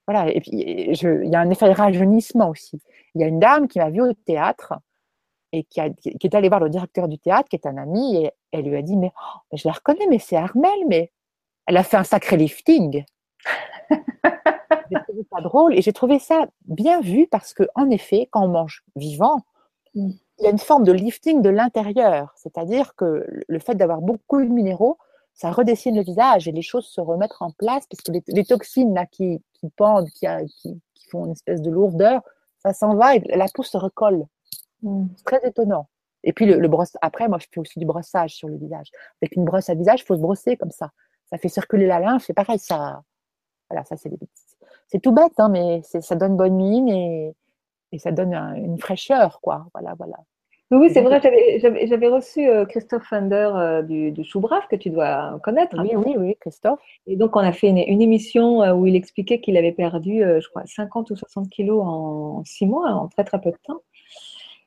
[0.07, 0.33] Voilà.
[0.33, 2.81] Et puis, il y a un effet de rajeunissement aussi.
[3.15, 4.75] Il y a une dame qui m'a vue au théâtre
[5.53, 8.65] et qui, est allée voir le directeur du théâtre, qui est un ami, et elle
[8.65, 11.13] lui a dit Mais oh, je la reconnais, mais c'est Armel, mais
[11.67, 13.05] elle a fait un sacré lifting
[14.91, 18.45] j'ai trouvé ça drôle et j'ai trouvé ça bien vu parce que, en effet, quand
[18.45, 19.41] on mange vivant,
[19.95, 20.11] mm.
[20.39, 22.33] il y a une forme de lifting de l'intérieur.
[22.37, 24.99] C'est-à-dire que le fait d'avoir beaucoup de minéraux,
[25.35, 28.95] ça redessine le visage et les choses se remettent en place parce que les, toxines
[28.95, 29.41] là, qui,
[29.77, 30.27] pendent, qui,
[30.57, 30.81] qui,
[31.11, 32.23] font une espèce de lourdeur,
[32.59, 34.25] ça s'en va et la peau se recolle.
[34.83, 35.07] Mm.
[35.17, 35.89] C'est très étonnant.
[36.25, 38.91] Et puis le, brosse, après, moi je fais aussi du brossage sur le visage.
[39.21, 40.91] Avec une brosse à visage, il faut se brosser comme ça.
[41.31, 43.03] Ça fait circuler la lymphe, c'est pareil, ça,
[43.73, 44.11] voilà, ça c'est
[44.89, 47.35] c'est tout bête, hein, mais ça donne bonne mine et,
[47.93, 49.67] et ça donne une fraîcheur, quoi.
[49.73, 50.19] Voilà, voilà.
[50.73, 51.21] Oui, c'est vrai,
[51.61, 55.77] j'avais reçu euh, Christophe Fender euh, du, du Choubraf, que tu dois connaître.
[55.79, 56.81] Oui, oui, oui, Christophe.
[57.07, 60.49] Et donc, on a fait une, émission euh, où il expliquait qu'il avait perdu, je
[60.49, 63.83] crois, 50 ou 60 kilos en 6 mois, en très très peu de temps.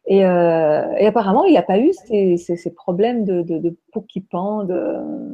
[0.05, 4.67] Et, apparemment, il n'a pas eu ces, problèmes de, peau qui pend.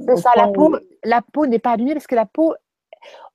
[0.08, 2.54] C'est ça, la peau, la peau n'est pas abîmée parce que la peau,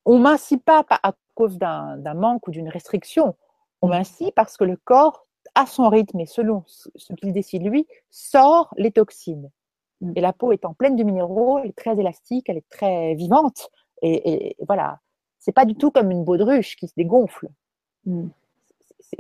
[0.05, 3.35] on mincit pas à cause d'un manque ou d'une restriction.
[3.83, 7.87] On mincit parce que le corps à son rythme et selon ce qu'il décide lui,
[8.11, 9.51] sort les toxines.
[10.01, 10.13] Mm.
[10.17, 13.15] Et la peau est en pleine de minéraux, elle est très élastique, elle est très
[13.15, 13.71] vivante.
[14.03, 15.01] Et, voilà,
[15.39, 17.49] c'est pas du tout comme une baudruche qui se dégonfle.
[18.05, 18.29] Mm.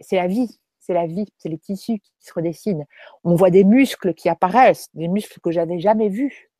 [0.00, 2.84] C'est la vie, c'est la vie, c'est les tissus qui se redessinent.
[3.24, 6.50] On voit des muscles qui apparaissent, des muscles que j'avais jamais vus.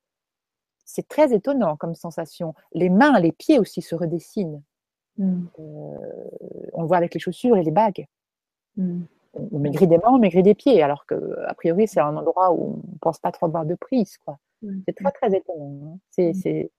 [0.86, 2.54] C'est très étonnant comme sensation.
[2.72, 4.62] Les mains, les pieds aussi se redessinent.
[5.18, 5.44] Mm.
[5.58, 6.28] Euh,
[6.72, 8.06] on le voit avec les chaussures et les bagues
[9.38, 12.52] on maigrit des mains, on maigrit des pieds, alors que a priori c'est un endroit
[12.52, 14.18] où on ne pense pas trop avoir de prise.
[14.18, 14.38] Quoi.
[14.86, 15.94] C'est très très étonnant.
[15.94, 15.98] Hein.
[16.10, 16.70] C'est,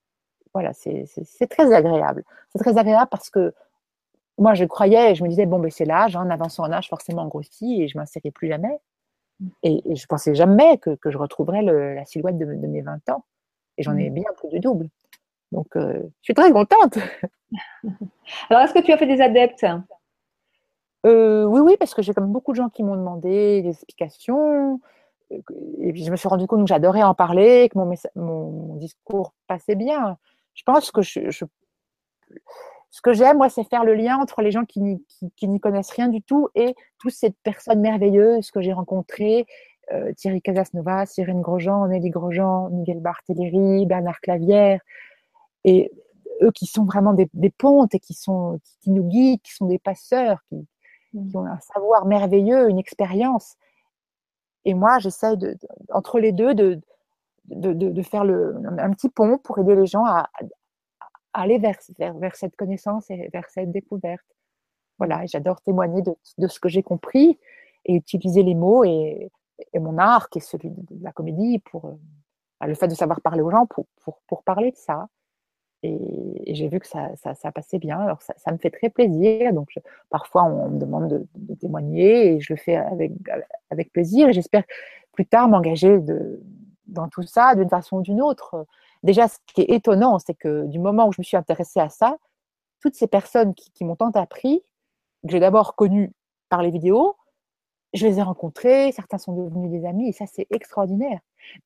[0.54, 1.06] voilà, c'est,
[1.50, 2.24] très agréable.
[2.50, 3.54] C'est très agréable parce que
[4.38, 6.90] moi je croyais, je me disais bon ben c'est l'âge, hein, en avançant en âge
[6.90, 8.78] forcément on grossit et je m'insérais plus jamais.
[9.62, 13.24] Et, je je pensais jamais que, je retrouverais la silhouette de, mes 20 ans.
[13.78, 14.90] Et j'en ai bien plus du double.
[15.52, 16.98] Donc euh, je suis très contente.
[18.50, 19.66] Alors est-ce que tu as fait des adeptes?
[21.06, 24.82] Euh, oui, oui, parce que j'ai comme beaucoup de gens qui m'ont demandé des explications.
[25.30, 29.34] Et puis je me suis rendu compte que j'adorais en parler, que mon, mon, discours
[29.48, 30.18] passait bien.
[30.54, 31.46] Je pense que je,
[32.90, 36.08] ce que j'aime, moi, c'est faire le lien entre les gens qui, n'y connaissent rien
[36.08, 39.46] du tout et toutes ces personnes merveilleuses que j'ai rencontrées.
[39.94, 44.82] Euh, Thierry Casasnova, Cyrine Grosjean, Nelly Grosjean, Miguel Barthéléry, Bernard Clavière.
[45.64, 45.92] Et
[46.42, 49.80] eux qui sont vraiment des, pontes et qui, sont, qui, nous guident, qui sont des
[49.80, 50.68] passeurs, qui,
[51.12, 53.56] qui ont un savoir merveilleux, une expérience.
[54.66, 55.58] Et moi, j'essaye de,
[55.94, 56.82] entre les deux de,
[57.46, 60.30] de, de, faire le, un petit pont pour aider les gens à,
[61.34, 64.26] aller vers, vers, cette connaissance et vers cette découverte.
[64.98, 67.40] Voilà, j'adore témoigner de, de, ce que j'ai compris
[67.86, 69.32] et utiliser les mots et,
[69.74, 73.22] et, mon art, qui est celui de, la comédie, pour euh, le fait de savoir
[73.22, 75.08] parler aux gens, pour, pour, pour parler de ça.
[75.84, 78.00] Et, j'ai vu que ça, ça, passait bien.
[78.00, 79.54] Alors, ça, me fait très plaisir.
[79.54, 79.70] Donc,
[80.10, 83.12] parfois, on me demande de, témoigner et je le fais avec,
[83.70, 84.32] avec plaisir.
[84.32, 84.64] J'espère
[85.12, 86.00] plus tard m'engager
[86.88, 88.66] dans tout ça d'une façon ou d'une autre.
[89.04, 91.90] Déjà, ce qui est étonnant, c'est que du moment où je me suis intéressée à
[91.90, 92.18] ça,
[92.82, 94.62] toutes ces personnes qui, m'ont tant appris,
[95.24, 96.14] que j'ai d'abord connues
[96.50, 97.16] par les vidéos,
[97.98, 101.20] je les ai rencontrées, certains sont devenus des amis, et ça, c'est extraordinaire.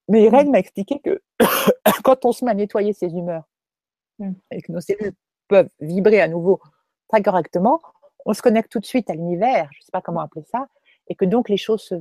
[0.07, 0.51] Mais Irène mmh.
[0.51, 1.21] m'a expliqué que
[2.03, 3.43] quand on se met à nettoyer ses humeurs,
[4.21, 4.33] Mmh.
[4.51, 5.13] et que nos cellules
[5.47, 6.61] peuvent vibrer à nouveau
[7.07, 7.81] très correctement,
[8.25, 10.67] on se connecte tout de suite à l'univers, je ne sais pas comment appeler ça,
[11.07, 11.95] et que donc les choses, se,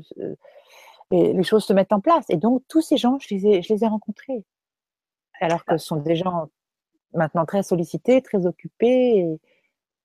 [1.10, 2.26] les choses se mettent en place.
[2.28, 4.44] Et donc tous ces gens, je les ai, je les ai rencontrés,
[5.40, 6.48] alors que ce sont des gens
[7.14, 9.26] maintenant très sollicités, très occupés,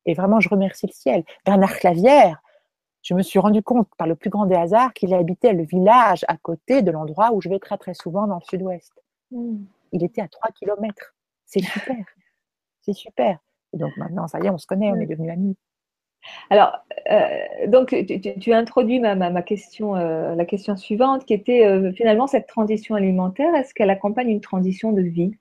[0.05, 1.23] et, vraiment je remercie le ciel.
[1.45, 2.41] Bernard Clavière,
[3.05, 6.25] je me suis rendu compte par le plus grand des hasards qu'il habitait le village
[6.27, 8.91] à côté de l'endroit où je vais très très souvent dans le sud-ouest.
[9.29, 9.57] Mmh.
[9.91, 11.15] Il était à 3 kilomètres.
[11.45, 12.03] C'est super.
[12.81, 13.37] C'est super.
[13.73, 15.55] Et donc maintenant, ça y est, on se connaît, on est devenus amis.
[16.49, 16.79] Alors,
[17.11, 17.95] euh, donc
[18.41, 22.47] tu, as introduit ma, ma, question, euh, la question suivante, qui était euh, finalement cette
[22.47, 23.53] transition alimentaire.
[23.53, 25.37] Est-ce qu'elle accompagne une transition de vie?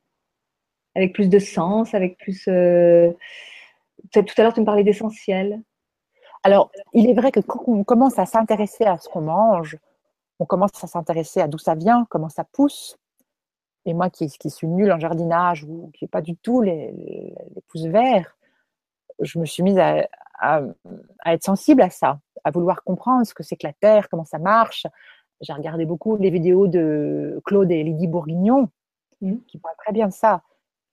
[0.94, 2.44] Avec plus de sens, avec plus.
[2.44, 5.62] Tout à l'heure tu me parlais d'essentiel.
[6.44, 9.78] Alors, il est vrai que quand on commence à s'intéresser à ce qu'on mange,
[10.38, 12.98] on commence à s'intéresser à d'où ça vient, comment ça pousse,
[13.86, 16.92] et moi qui, qui, suis nulle en jardinage ou qui n'ai pas du tout les,
[16.92, 18.36] les, pouces verts,
[19.20, 20.06] je me suis mise à,
[20.38, 20.62] à,
[21.26, 24.38] être sensible à ça, à vouloir comprendre ce que c'est que la terre, comment ça
[24.38, 24.86] marche.
[25.40, 28.68] J'ai regardé beaucoup les vidéos de Claude et Lydie Bourguignon,
[29.20, 29.36] mmh.
[29.46, 30.42] qui parlent très bien de ça.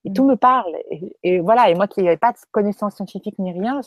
[0.04, 0.14] Et mmh.
[0.14, 0.76] tout me parle.
[1.24, 3.82] Et, voilà, et moi qui n'avais pas de connaissances scientifiques ni rien,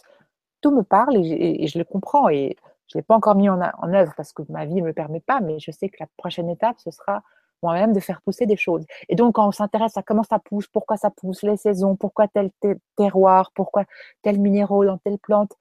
[0.65, 2.31] tout me parle et, je le comprends.
[2.31, 2.57] Et
[2.87, 5.21] je ne l'ai pas encore mis en, œuvre parce que ma vie ne me permet
[5.21, 7.23] pas, mais je sais que la prochaine étape, ce sera
[7.63, 8.85] moi-même de faire pousser des choses.
[9.11, 12.29] Et donc, quand on s'intéresse à comment ça pousse, pourquoi ça pousse, les saisons, pourquoi
[12.29, 12.51] tel
[12.97, 13.85] terroir, pourquoi
[14.23, 15.53] tel minéraux dans telle plante,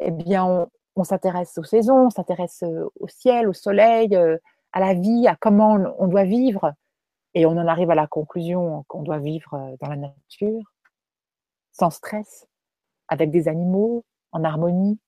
[0.00, 4.36] eh bien, on, s'intéresse aux saisons, on s'intéresse euh, au ciel, au soleil, euh,
[4.72, 6.72] à la vie, à comment on, doit vivre.
[7.34, 10.62] Et on en arrive à la conclusion qu'on doit vivre euh, dans la nature,
[11.72, 12.48] sans stress,
[13.08, 14.98] avec des animaux, en harmonie.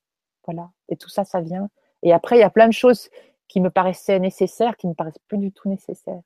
[0.45, 0.71] Voilà.
[0.89, 1.69] Et tout ça, ça vient.
[2.03, 3.09] Et après, il y a plein de choses
[3.47, 6.21] qui me paraissaient nécessaires, qui ne me paraissent plus du tout nécessaires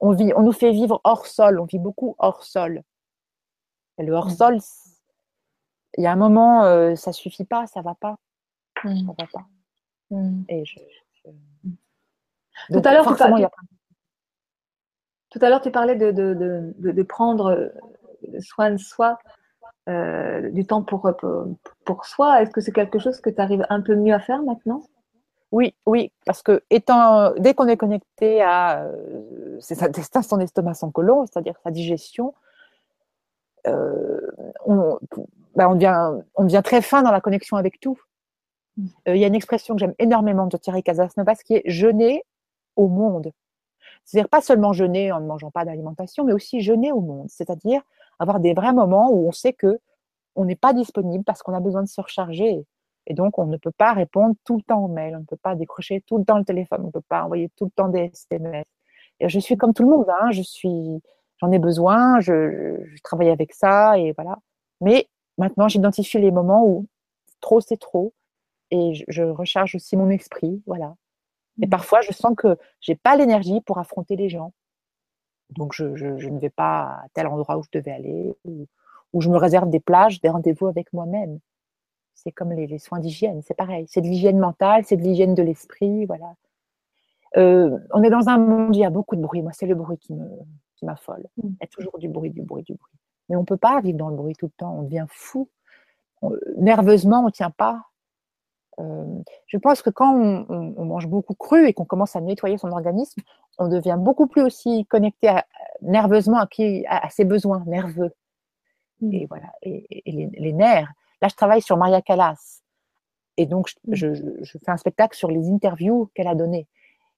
[0.00, 2.82] on, vit, on nous fait vivre hors sol, on vit beaucoup hors sol.
[3.98, 4.58] Et le hors sol,
[5.96, 8.16] il y a un moment, ça euh, ça suffit pas, ça va pas.
[8.82, 9.46] Je comprends pas.
[10.48, 10.78] Et je,
[12.72, 13.46] tout à l'heure, tu, parlais,
[15.30, 19.18] tout à l'heure, tu parlais de, de, de, prendre euh, soin de soi,
[19.88, 21.10] euh, du temps pour,
[21.84, 22.42] pour, soi.
[22.42, 24.82] Est-ce que c'est quelque chose que tu arrives un peu mieux à faire maintenant?
[25.52, 29.58] Oui, oui, parce que étant, dès qu'on est connecté à euh,
[30.22, 32.34] son estomac, son côlon, c'est-à-dire sa digestion,
[33.66, 34.20] euh,
[34.64, 34.98] on,
[35.56, 37.98] bah, on, devient, très fin dans la connexion avec tout.
[38.76, 38.86] Mm.
[39.06, 42.22] Il y a une expression que j'aime énormément de Thierry Casasnovas qui est jeûner
[42.76, 43.32] au monde.
[44.04, 47.26] C'est-à-dire pas seulement jeûner en ne mangeant pas d'alimentation, mais aussi jeûner au monde.
[47.28, 47.82] C'est-à-dire
[48.20, 49.80] avoir des vrais moments où on sait que
[50.36, 52.64] on n'est pas disponible parce qu'on a besoin de se recharger.
[53.06, 55.36] Et donc, on ne peut pas répondre tout le temps aux mails, on ne peut
[55.36, 57.88] pas décrocher tout le temps le téléphone, on ne peut pas envoyer tout le temps
[57.88, 58.64] des SMS.
[59.18, 61.02] Et je suis comme tout le monde, hein, je suis,
[61.38, 64.38] j'en ai besoin, je, travaille avec ça et voilà.
[64.80, 65.08] Mais
[65.38, 66.86] maintenant, j'identifie les moments où
[67.40, 68.12] trop c'est trop
[68.70, 70.94] et je, je, recharge aussi mon esprit, voilà.
[71.60, 71.70] Et mmh.
[71.70, 74.52] parfois, je sens que j'ai pas l'énergie pour affronter les gens.
[75.56, 79.36] Donc, je, ne vais pas à tel endroit où je devais aller, ou, je me
[79.36, 81.40] réserve des plages, des rendez-vous avec moi-même.
[82.14, 83.86] C'est comme les, soins d'hygiène, c'est pareil.
[83.88, 86.34] C'est de l'hygiène mentale, c'est de l'hygiène de l'esprit, voilà.
[87.36, 89.42] Euh, on est dans un monde où il y a beaucoup de bruit.
[89.42, 90.26] Moi, c'est le bruit qui me
[90.80, 91.26] qui m'affole.
[91.36, 91.48] Mmh.
[91.48, 92.94] Il y a toujours du bruit, du bruit, du bruit.
[93.28, 94.74] Mais on ne peut pas vivre dans le bruit tout le temps.
[94.78, 95.48] On devient fou.
[96.56, 97.89] nerveusement, on ne tient pas.
[99.46, 103.20] Je pense que quand on, mange beaucoup cru et qu'on commence à nettoyer son organisme,
[103.58, 105.32] on devient beaucoup plus aussi connecté
[105.82, 108.12] nerveusement à, qui, à, ses besoins nerveux.
[109.00, 109.12] Mmh.
[109.12, 109.52] Et voilà.
[109.62, 110.90] Et, les, nerfs.
[111.20, 112.62] Là, je travaille sur Maria Callas.
[113.36, 113.94] Et donc, mmh.
[113.94, 116.68] je, je, fais un spectacle sur les interviews qu'elle a données.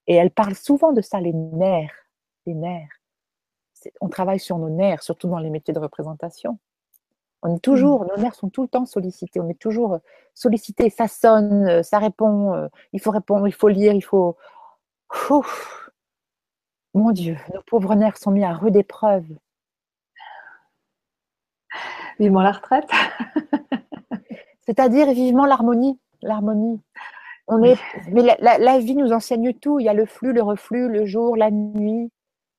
[0.07, 1.93] Et elle parle souvent de ça, les nerfs.
[2.45, 2.89] Les nerfs.
[4.01, 6.57] On travaille sur nos nerfs, surtout dans les métiers de représentation.
[7.43, 8.07] On est toujours, mmh.
[8.07, 9.41] nos nerfs sont tout le temps sollicités.
[9.41, 9.99] On est toujours euh,
[10.33, 10.89] sollicité.
[10.89, 12.53] Ça sonne, euh, ça répond.
[12.53, 14.37] Euh, il faut répondre, il faut lire, il faut.
[16.95, 19.25] Mon Dieu, nos pauvres nerfs sont mis à rude épreuve.
[22.19, 22.89] Vivement la retraite.
[24.61, 25.99] C'est-à-dire vivement l'harmonie.
[26.21, 26.81] L'harmonie.
[27.47, 27.77] On est,
[28.09, 29.79] mais la, vie nous enseigne tout.
[29.79, 32.09] Il y a le flux, le reflux, le jour, la nuit,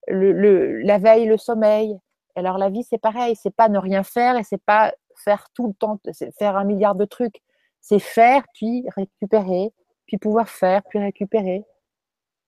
[0.08, 1.98] le, la veille, le sommeil.
[2.36, 5.68] Alors la vie, c'est pareil, c'est pas ne rien faire et c'est pas faire tout
[5.68, 6.00] le temps,
[6.38, 7.40] faire un milliard de trucs.
[7.80, 9.72] C'est faire, puis récupérer,
[10.06, 11.64] puis pouvoir faire, puis récupérer.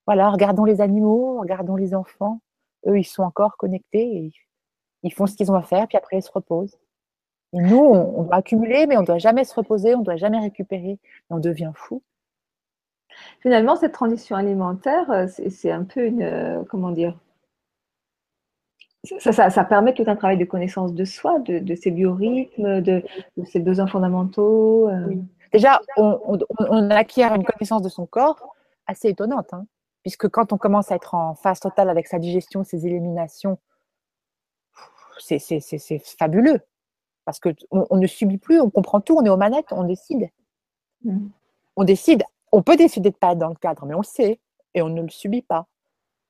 [0.07, 2.41] Voilà, regardons les animaux, regardons les enfants.
[2.87, 4.32] Eux, ils sont encore connectés et
[5.03, 6.78] ils font ce qu'ils ont à faire, puis après ils se reposent.
[7.53, 10.16] Et nous, on, doit accumuler, mais on ne doit jamais se reposer, on ne doit
[10.16, 10.99] jamais récupérer.
[11.30, 12.03] On devient fou.
[13.41, 17.16] Finalement, cette transition alimentaire, euh, c'est un peu une, euh, comment dire,
[19.18, 23.02] ça, permet tout un travail de connaissance de soi, de, ses biorhythmes, de,
[23.44, 24.88] ses besoins fondamentaux.
[24.88, 25.14] Euh.
[25.52, 28.54] Déjà, on, acquiert une connaissance de son corps
[28.86, 29.66] assez étonnante, hein,
[30.02, 33.59] puisque quand on commence à être en phase totale avec sa digestion, ses éliminations,
[35.18, 36.61] c'est fabuleux.
[37.24, 40.28] Parce qu'on on ne subit plus, on comprend tout, on est aux manettes, on décide.
[41.04, 41.28] Mmh.
[41.74, 42.22] On décide.
[42.52, 44.40] On peut décider de ne pas être dans le cadre, mais on le sait
[44.74, 45.66] et on ne le subit pas.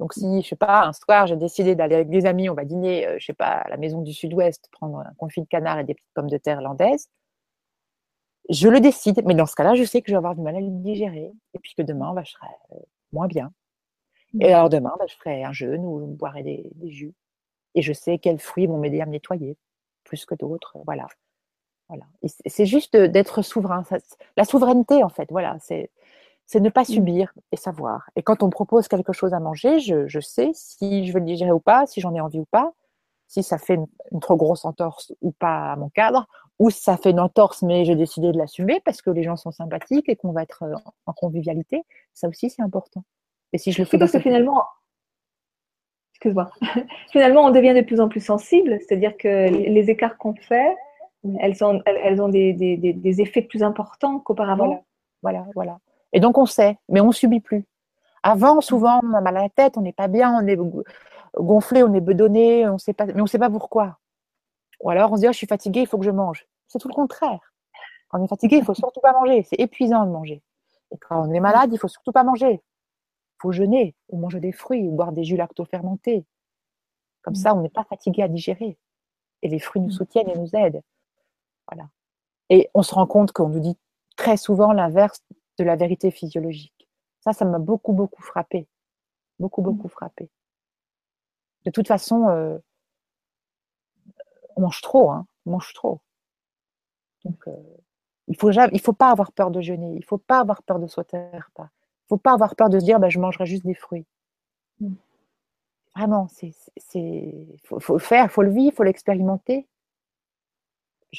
[0.00, 2.64] Donc, si, je sais pas, un soir, j'ai décidé d'aller avec des amis, on va
[2.64, 5.78] dîner, euh, je sais pas, à la maison du Sud-Ouest, prendre un confit de canard
[5.78, 7.08] et des petites pommes de terre irlandaises,
[8.48, 9.22] je le décide.
[9.24, 11.32] Mais dans ce cas-là, je sais que je vais avoir du mal à le digérer.
[11.54, 12.76] Et puis que demain, bah, je serai euh,
[13.12, 13.52] moins bien.
[14.40, 17.14] Et alors demain, bah, je ferai un jeûne où je boirai des, jus.
[17.74, 19.56] Et je sais quels fruits vont m'aider à me nettoyer,
[20.04, 20.76] plus que d'autres.
[20.84, 21.06] Voilà.
[21.88, 22.04] Voilà.
[22.24, 23.84] C'est juste d'être souverain.
[24.36, 25.56] La souveraineté, en fait, voilà.
[25.60, 25.90] C'est
[26.46, 26.84] c'est ne pas mmh.
[26.84, 28.08] subir et savoir.
[28.14, 31.26] Et quand on me propose quelque chose à manger, je, sais si je veux le
[31.26, 32.72] digérer ou pas, si j'en ai envie ou pas,
[33.26, 36.28] si ça fait une, trop grosse entorse ou pas à mon cadre,
[36.60, 39.36] ou si ça fait une entorse mais j'ai décidé de l'assumer parce que les gens
[39.36, 40.74] sont sympathiques et qu'on va être euh,
[41.06, 41.82] en, convivialité.
[42.14, 43.02] Ça aussi, c'est important.
[43.52, 44.62] Et si je le fais parce que finalement,
[46.14, 46.50] excuse-moi,
[47.10, 50.76] finalement, on devient de plus en plus sensible, c'est-à-dire que les écarts qu'on fait,
[51.40, 54.84] elles ont, elles, ont des, des, des, effets plus importants qu'auparavant.
[55.22, 55.78] Voilà, voilà, voilà.
[56.12, 57.64] Et donc on sait, mais on subit plus.
[58.22, 60.58] Avant, souvent, on a mal à la tête, on n'est pas bien, on est
[61.36, 63.98] gonflé, on est bedonné, on sait pas, mais on ne sait pas pourquoi.
[64.80, 66.46] Ou alors on se dit, oh, je suis fatigué, il faut que je mange.
[66.68, 67.54] C'est tout le contraire.
[68.08, 69.44] Quand on est fatigué, il faut surtout pas manger.
[69.44, 70.42] C'est épuisant de manger.
[70.92, 72.52] Et quand on est malade, il faut surtout pas manger.
[72.52, 76.24] Il faut jeûner, ou manger des fruits, ou boire des jus lacto-fermentés.
[77.22, 78.78] Comme ça, on n'est pas fatigué à digérer.
[79.42, 80.82] Et les fruits nous soutiennent et nous aident.
[81.70, 81.88] Voilà.
[82.48, 83.76] Et on se rend compte qu'on nous dit
[84.16, 85.20] très souvent l'inverse
[85.58, 86.88] de la vérité physiologique.
[87.20, 88.66] Ça, ça m'a beaucoup, beaucoup frappé.
[89.38, 89.64] Beaucoup, mmh.
[89.64, 90.30] beaucoup frappé.
[91.64, 92.58] De toute façon, euh,
[94.56, 95.26] on mange trop, hein.
[95.44, 96.00] On mange trop.
[97.24, 97.52] Donc, euh,
[98.28, 99.94] Il faut il faut pas avoir peur de jeûner.
[99.96, 101.68] Il faut pas avoir peur de sauter un repas.
[102.04, 104.06] Il faut pas avoir peur de se dire, bah, je mangerai juste des fruits.
[104.80, 104.94] Mm.
[105.96, 106.52] Vraiment, c'est,
[107.64, 109.66] faut, faut le faire, faut le vivre, faut l'expérimenter.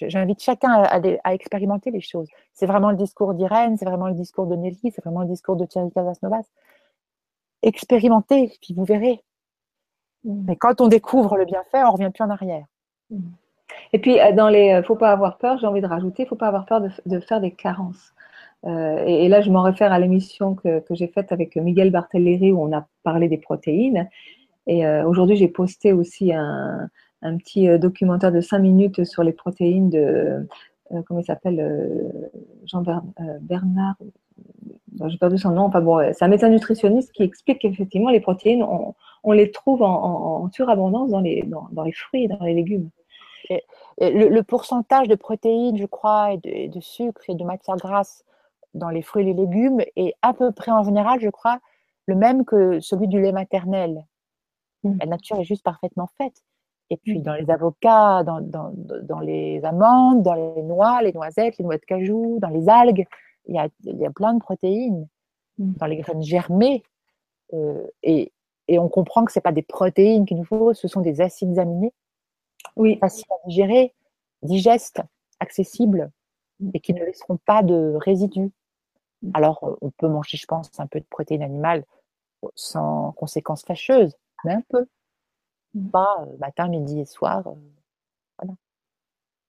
[0.07, 2.27] J'invite chacun à, expérimenter les choses.
[2.53, 5.55] C'est vraiment le discours d'Irène, c'est vraiment le discours de Nelly, c'est vraiment le discours
[5.55, 6.45] de Thierry Casasnovas.
[7.63, 9.23] Expérimentez, puis vous verrez.
[10.23, 10.43] Mm.
[10.47, 12.65] Mais quand on découvre le bienfait, on ne revient plus en arrière.
[13.09, 13.29] Mm.
[13.93, 15.57] Et puis, euh, dans les, euh, faut pas avoir peur.
[15.59, 18.13] J'ai envie de rajouter, faut pas avoir peur de, faire des carences.
[18.65, 22.61] Euh, et, là, je m'en réfère à l'émission que, j'ai faite avec Miguel Barthelleri où
[22.61, 24.09] on a parlé des protéines.
[24.69, 26.89] Et aujourd'hui, j'ai posté aussi un,
[27.21, 30.47] un petit euh, documentaire de 5 minutes sur les protéines de,
[30.91, 32.29] euh, comment il s'appelle, euh,
[32.65, 32.83] Jean
[33.41, 33.95] Bernard,
[35.07, 38.63] j'ai perdu son nom, enfin bon, c'est un médecin nutritionniste qui explique qu'effectivement les protéines,
[38.63, 42.89] on, les trouve en, surabondance dans les, dans, les fruits et dans les légumes.
[43.99, 48.23] le, pourcentage de protéines, je crois, et de, sucre et de matière grasse
[48.73, 51.59] dans les fruits et les légumes est à peu près en général, je crois,
[52.07, 54.05] le même que celui du lait maternel.
[54.83, 54.97] Mmh.
[54.99, 56.43] La nature est juste parfaitement faite.
[56.89, 61.57] Et puis dans les avocats, dans, dans, dans, les amandes, dans les noix, les noisettes,
[61.57, 63.05] les noix de cajou, dans les algues,
[63.45, 65.07] il y a, il y a plein de protéines.
[65.57, 65.73] Mmh.
[65.73, 66.83] Dans les graines germées.
[67.53, 68.31] Euh, et,
[68.67, 71.57] et, on comprend que ce pas des protéines qu'il nous faut, ce sont des acides
[71.57, 71.93] aminés.
[72.75, 72.97] Oui.
[72.99, 73.93] Faciles à digérer,
[74.43, 75.01] digestes,
[75.39, 76.11] accessibles
[76.59, 76.69] mmh.
[76.73, 78.51] et qui ne laisseront pas de résidus.
[79.23, 79.31] Mmh.
[79.33, 81.83] Alors, on peut manger, je pense, un peu de protéines animales
[82.53, 84.15] sans conséquences fâcheuses,
[84.45, 84.85] mais un peu
[85.91, 87.47] pas euh, matin, midi et soir.
[87.47, 87.53] Euh,
[88.39, 88.53] voilà.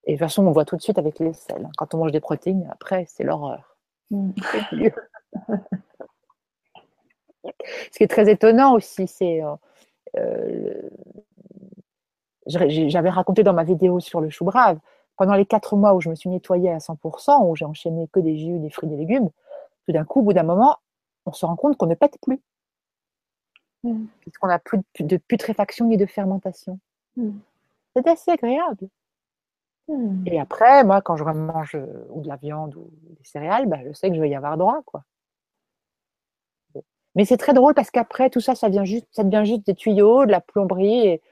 [0.04, 1.64] Et de toute façon, on voit tout de suite avec les sels.
[1.64, 1.70] Hein.
[1.76, 3.76] Quand on mange des protéines, après, c'est l'horreur.
[4.10, 4.30] Mm.
[7.92, 9.42] Ce qui est très étonnant aussi, c'est.
[10.16, 10.90] Euh,
[12.46, 14.78] j'avais raconté dans ma vidéo sur le chou brave,
[15.16, 18.20] pendant les quatre mois où je me suis nettoyée à 100%, où j'ai enchaîné que
[18.20, 19.28] des jus, des fruits, des légumes,
[19.86, 20.78] tout d'un coup, au bout d'un moment,
[21.26, 22.40] on se rend compte qu'on ne pète plus.
[23.84, 24.06] Mm.
[24.20, 26.80] puisqu'on n'a plus de, putréfaction ni de fermentation.
[27.16, 27.38] Mm.
[27.94, 28.88] C'est assez agréable.
[29.88, 30.26] Mm.
[30.26, 33.78] Et après, moi, quand je mange euh, ou de la viande ou des céréales, bah,
[33.86, 34.82] je sais que je vais y avoir droit.
[34.84, 35.04] quoi.
[37.14, 39.74] Mais c'est très drôle parce qu'après, tout ça, ça, vient juste, ça devient juste des
[39.74, 41.22] tuyaux, de la plomberie, et,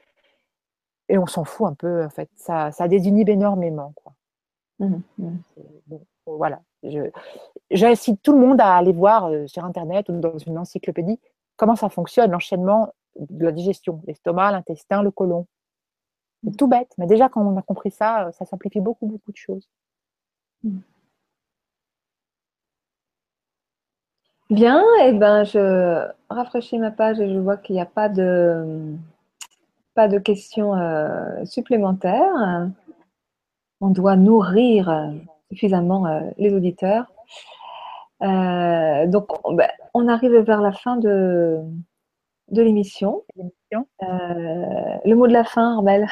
[1.09, 2.29] et on s'en fout un peu, en fait.
[2.35, 3.93] Ça, ça désinhibe énormément.
[3.95, 4.13] Quoi.
[6.25, 6.61] voilà.
[7.71, 11.19] J'incite tout le monde à aller voir euh, sur Internet ou dans une encyclopédie
[11.57, 15.47] comment ça fonctionne, l'enchaînement de la digestion, l'estomac, l'intestin, le côlon.
[16.43, 19.37] C'est tout bête, mais déjà quand on a compris ça, ça simplifie beaucoup, beaucoup de
[19.37, 19.67] choses.
[24.49, 28.07] Bien, et eh ben je rafraîchis ma page et je vois qu'il n'y a pas
[28.07, 28.95] de,
[29.93, 32.69] pas de questions euh, supplémentaires.
[33.81, 35.11] On doit nourrir
[35.51, 37.11] suffisamment euh, les auditeurs.
[38.23, 41.61] Euh, donc, ben, on arrive vers la fin de,
[42.49, 43.23] de l'émission.
[43.39, 46.07] Euh, le mot de la fin, Armel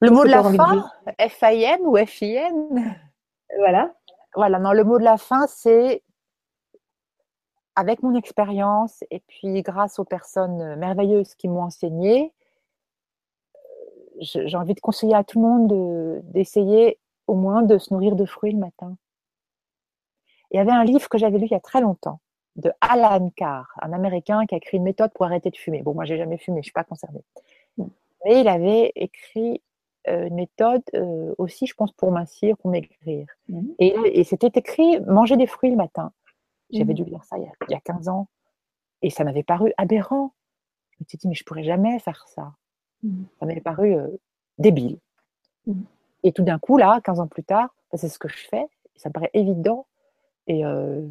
[0.00, 2.96] Le mot de la fin, F-I-N ou F-I-N
[3.58, 3.92] Voilà.
[4.34, 6.02] Voilà, non, le mot de la fin, c'est
[7.74, 12.32] avec mon expérience et puis grâce aux personnes merveilleuses qui m'ont enseigné,
[14.20, 18.24] j'ai envie de conseiller à tout le monde d'essayer au moins de se nourrir de
[18.24, 18.96] fruits le matin.
[20.50, 22.20] Il y avait un livre que j'avais lu il y a très longtemps
[22.56, 25.82] de Alan Carr, un Américain qui a écrit une méthode pour arrêter de fumer.
[25.82, 27.22] Bon, moi, j'ai jamais fumé, je suis pas concernée.
[28.24, 29.62] Mais il avait écrit
[30.08, 33.26] euh, une méthode euh, aussi, je pense, pour mincir, pour maigrir.
[33.48, 33.74] Mhm.
[33.78, 36.12] Et, c'était écrit manger des fruits le matin.
[36.70, 37.04] J'avais mhm.
[37.04, 38.26] dû lire ça il y, a, 15 ans.
[39.02, 40.32] Et ça m'avait paru aberrant.
[40.90, 42.52] Je me suis dit, mais je pourrais jamais faire ça.
[43.38, 44.08] Ça m'avait paru euh,
[44.58, 44.98] débile.
[46.24, 48.66] Et tout d'un coup, là, 15 ans plus tard, bah, c'est ce que je fais.
[48.96, 49.86] Et ça me paraît évident
[50.48, 51.06] et euh,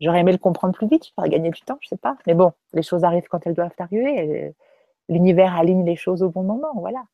[0.00, 2.16] j'aurais aimé le comprendre plus vite, j'aurais gagné du temps, je sais pas.
[2.26, 4.54] Mais bon, les choses arrivent quand elles doivent arriver.
[5.08, 7.04] L'univers aligne les choses au bon moment, voilà.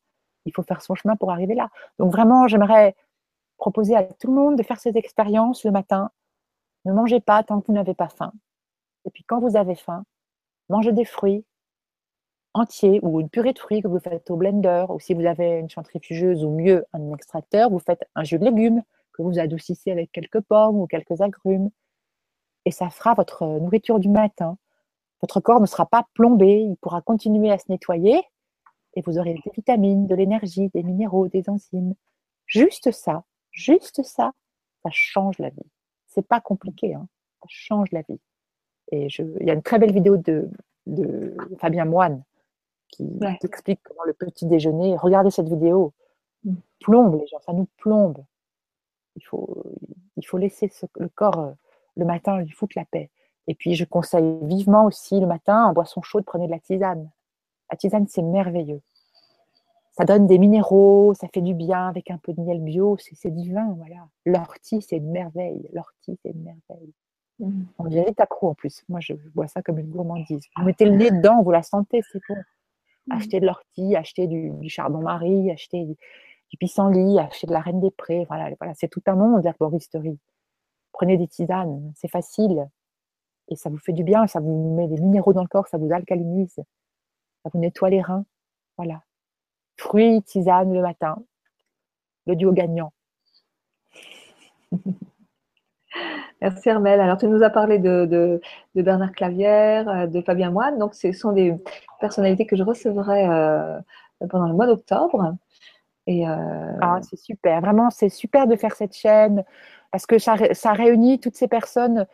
[0.45, 1.69] Il faut faire son chemin pour arriver là.
[1.99, 2.95] Donc vraiment, j'aimerais
[3.57, 6.09] proposer à tout le monde de faire cette expérience le matin.
[6.85, 8.33] Ne mangez pas tant que vous n'avez pas faim.
[9.05, 10.05] Et puis quand vous avez faim,
[10.69, 11.45] mangez des fruits
[12.53, 15.59] entiers ou une purée de fruits que vous faites au blender, ou si vous avez
[15.59, 18.83] une centrifugeuse ou mieux un extracteur, vous faites un jus de légumes
[19.13, 21.69] que vous adoucissez avec quelques pommes ou quelques agrumes.
[22.65, 24.57] Et ça fera votre nourriture du matin.
[25.21, 28.21] Votre corps ne sera pas plombé, il pourra continuer à se nettoyer
[28.95, 31.95] et vous aurez des vitamines, de l'énergie, des minéraux, des enzymes.
[32.45, 34.33] Juste ça, juste ça,
[34.83, 35.71] ça change la vie.
[36.07, 37.07] C'est pas compliqué, hein.
[37.41, 38.19] ça change la vie.
[38.91, 40.49] Et je, il y a une très belle vidéo de,
[40.85, 42.23] de Fabien Moine
[42.89, 43.09] qui
[43.43, 44.95] explique comment le petit déjeuner.
[44.97, 45.93] Regardez cette vidéo.
[46.43, 46.55] Mm.
[46.81, 48.23] Plombe les gens, ça nous plombe
[49.15, 49.63] Il faut,
[50.17, 51.51] il faut laisser le corps euh,
[51.95, 53.09] le matin lui foutre la paix.
[53.47, 57.09] Et puis, je conseille vivement aussi le matin, en boisson chaude, prenez de la tisane.
[57.69, 58.81] La tisane, c'est merveilleux.
[59.91, 63.29] Ça donne des minéraux, ça fait du bien avec un peu de miel bio, c'est
[63.29, 64.07] divin, voilà.
[64.25, 65.69] L'ortie, c'est une merveille.
[65.71, 66.93] L'ortie, c'est une merveille.
[67.39, 67.63] Mmh.
[67.77, 68.83] On dirait accro en plus.
[68.89, 70.43] Moi, je, vois ça comme une gourmandise.
[70.57, 72.35] Vous mettez le nez dedans, vous la sentez, c'est bon.
[73.07, 73.11] Mmh.
[73.11, 75.97] Achetez de l'ortie, achetez du, chardon-marie, achetez
[76.53, 78.25] du, pissenlit, achetez de la reine des prés.
[78.27, 80.19] Voilà, voilà c'est tout un monde d'herboristerie.
[80.91, 82.67] Prenez des tisanes, c'est facile.
[83.49, 85.77] Et ça vous fait du bien, ça vous met des minéraux dans le corps, ça
[85.77, 88.25] vous alcalinise, ça vous nettoie les reins.
[88.77, 89.01] Voilà.
[89.77, 91.17] Fruits, tisane le matin.
[92.25, 92.93] Le duo gagnant.
[96.41, 96.99] Merci Hermel.
[96.99, 98.41] Alors tu nous as parlé de,
[98.75, 100.77] Bernard Clavière, euh, de Fabien Moine.
[100.77, 101.55] Donc ce sont des
[101.99, 103.79] personnalités que je recevrai euh,
[104.29, 105.35] pendant le mois d'octobre.
[106.07, 107.61] Et euh, ah, c'est super.
[107.61, 109.43] Vraiment, c'est super de faire cette chaîne
[109.91, 112.05] parce que ça, ça réunit toutes ces personnes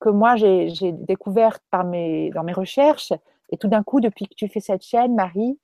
[0.00, 3.12] que moi j'ai découvertes par mes, dans mes recherches.
[3.50, 5.58] Et tout d'un coup, depuis que tu fais cette chaîne, Marie,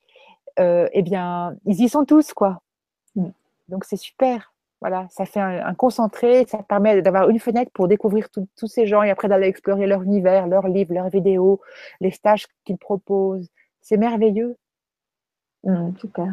[0.58, 2.60] eh bien, ils y sont tous, quoi.
[3.68, 4.52] Donc c'est super.
[4.80, 9.02] Voilà, ça fait un, concentré, ça permet d'avoir une fenêtre pour découvrir tous ces gens
[9.02, 11.60] et après d'aller explorer leur univers, leurs livres, leurs vidéos,
[12.00, 13.48] les stages qu'ils proposent.
[13.80, 14.56] C'est merveilleux.
[15.64, 16.32] Mmh, super.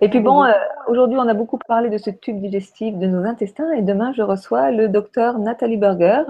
[0.00, 0.52] Et puis bon, euh,
[0.88, 4.22] aujourd'hui, on a beaucoup parlé de ce tube digestif de nos intestins et demain, je
[4.22, 6.22] reçois le docteur Nathalie Berger,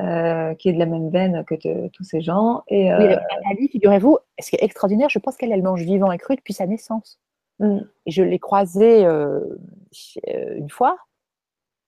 [0.00, 2.62] euh, qui est de la même veine que tous ces gens.
[2.68, 6.18] Et, euh, Nathalie, figurez-vous, ce qui est extraordinaire, je pense qu'elle elle mange vivant et
[6.18, 7.18] cru depuis sa naissance.
[7.60, 9.40] Et je l'ai croisée euh,
[10.28, 10.96] euh, une fois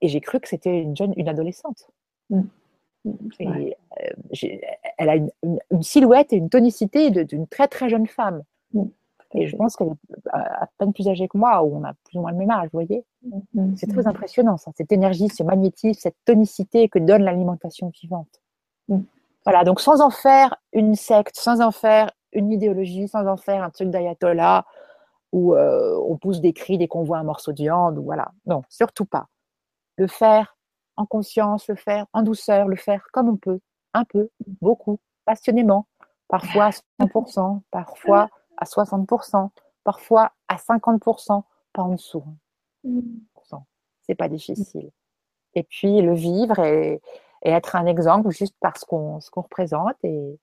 [0.01, 1.91] et j'ai cru que c'était une jeune, une adolescente.
[3.39, 4.59] Et, euh,
[4.99, 5.31] elle a une,
[5.81, 8.43] silhouette et une tonicité d'une très très jeune femme.
[9.35, 12.18] Et je pense qu'elle est à peine plus âgée que moi, ou on a plus
[12.18, 13.05] ou moins le même âge, vous voyez.
[13.76, 18.41] C'est très impressionnant, ça, cette énergie, ce magnétisme, cette tonicité que donne l'alimentation vivante.
[19.45, 23.62] Voilà, donc sans en faire une secte, sans en faire une idéologie, sans en faire
[23.62, 24.66] un truc d'ayatollah,
[25.33, 28.33] où euh, on pousse des cris dès qu'on voit un morceau de viande, ou voilà.
[28.47, 29.28] Non, surtout pas.
[29.97, 30.57] Le faire
[30.97, 33.61] en conscience, le faire en douceur, le faire comme on peut,
[33.95, 34.28] un peu,
[34.61, 35.87] beaucoup, passionnément,
[36.28, 38.28] parfois à 100%, parfois
[38.61, 39.50] à 60%,
[39.84, 41.42] parfois à 50%,
[41.72, 42.24] pas en dessous.
[44.02, 44.90] C'est pas difficile.
[45.54, 47.00] Et puis le vivre et,
[47.42, 50.38] être un exemple juste parce qu'on ce qu'on représente et,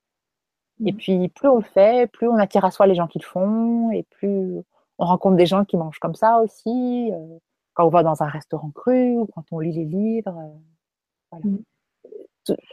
[0.84, 0.96] et mmh.
[0.96, 3.92] puis plus on le fait, plus on attire à soi les gens qui le font
[3.92, 4.64] et plus
[4.98, 7.38] on rencontre des gens qui mangent comme ça aussi, euh,
[7.74, 10.36] quand on va dans un restaurant cru ou quand on lit les livres.
[10.38, 10.58] Euh,
[11.32, 11.46] voilà.
[11.46, 11.64] Mm.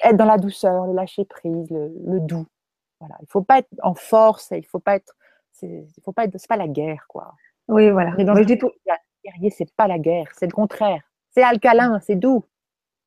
[0.04, 2.46] Être dans la douceur, le lâcher prise, le, doux.
[3.00, 3.16] Voilà.
[3.20, 5.14] Il ne faut pas être en force, il ne faut pas être.
[5.62, 6.38] Il faut pas être.
[6.38, 7.34] C'est pas la guerre, quoi.
[7.68, 8.12] Oui, voilà.
[8.16, 8.34] Mais dans.
[9.24, 11.00] Guerrier, c'est pas la guerre, c'est le contraire.
[11.30, 12.44] C'est alcalin, c'est doux.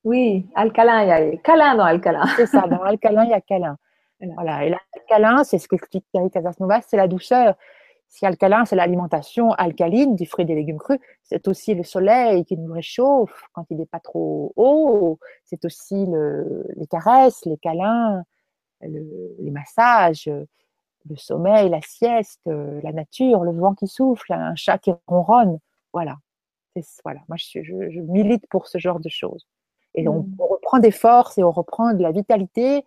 [0.03, 2.25] Oui, alcalin, il y a câlin dans alcalin.
[2.35, 3.77] C'est ça, dans alcalin, il y a câlin.
[4.33, 4.65] Voilà.
[4.65, 7.55] Et l'alcalin, c'est ce qu'explique Thierry Casasnovas, c'est la douceur.
[8.07, 12.45] Si alcalin, c'est l'alimentation alcaline du fruit et des légumes crus, c'est aussi le soleil
[12.45, 16.07] qui nous réchauffe quand il n'est pas trop haut, c'est aussi
[16.75, 18.23] les caresses, les câlins,
[18.81, 20.31] les massages,
[21.09, 25.59] le sommeil, la sieste, la nature, le vent qui souffle, un chat qui ronronne.
[25.93, 26.17] Voilà.
[27.03, 27.21] Voilà.
[27.27, 29.47] Moi, je, je, milite pour ce genre de choses.
[29.95, 30.35] Et on, mmh.
[30.39, 32.83] on reprend des forces et on reprend de la vitalité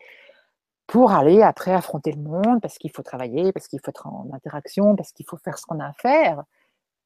[0.86, 4.28] pour aller après affronter le monde, parce qu'il faut travailler, parce qu'il faut être en
[4.32, 6.42] interaction, parce qu'il faut faire ce qu'on a à faire.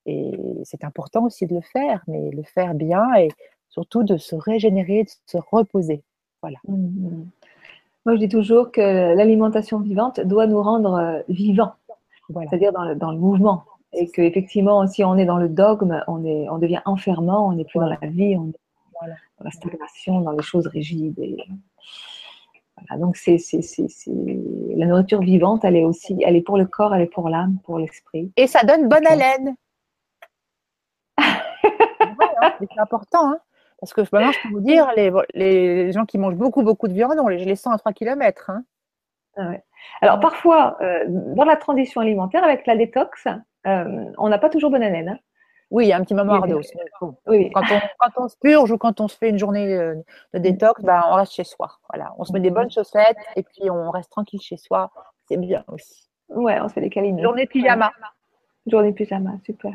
[0.06, 0.32] Et
[0.64, 3.28] c'est important aussi de le faire, mais le faire bien et
[3.68, 6.02] surtout de se régénérer, de se reposer.
[6.40, 6.58] Voilà.
[6.66, 7.30] Mmh, mmh.
[8.04, 11.74] Moi, je dis toujours que l'alimentation vivante doit nous rendre euh, vivants,
[12.28, 13.64] c'est-à-dire dans le, dans le, mouvement.
[13.94, 17.64] Et qu'effectivement, si on est dans le dogme, on, est, on devient enfermant, on n'est
[17.64, 21.18] plus dans la vie, on est dans la stagnation, dans les choses rigides.
[21.18, 21.36] Et,
[22.98, 23.38] donc c'est,
[24.76, 27.58] la nourriture vivante, elle est aussi, elle est pour le corps, elle est pour l'âme,
[27.64, 28.32] pour l'esprit.
[28.36, 29.54] Et ça donne bonne haleine.
[32.42, 33.38] Hein, c'est important, hein.
[33.84, 36.94] Parce que maintenant je peux vous dire, les, les, gens qui mangent beaucoup beaucoup de
[36.94, 38.50] viande, on les, je les sens à 3 km.
[38.50, 38.64] Hein.
[39.36, 39.52] Ah
[40.00, 43.26] Alors parfois, euh, dans la transition alimentaire, avec la détox,
[43.66, 45.18] euh, on n'a pas toujours bonne haleine.
[45.70, 46.40] Oui, il y a un petit moment.
[47.26, 47.50] Oui.
[47.52, 49.96] Quand, on, quand on se purge ou quand on se fait une journée euh,
[50.32, 51.78] de détox, ben, on reste chez soi.
[51.90, 52.14] Voilà.
[52.18, 54.90] On se met des bonnes chaussettes et puis on reste tranquille chez soi.
[55.26, 56.08] C'est bien aussi.
[56.28, 57.20] Ouais, on se fait des câlins.
[57.20, 57.92] Journée pyjama.
[58.66, 59.72] Journée pyjama, super.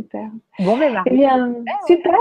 [0.00, 0.30] Super.
[0.60, 1.54] Bon, mais eh bien,
[1.86, 2.14] super.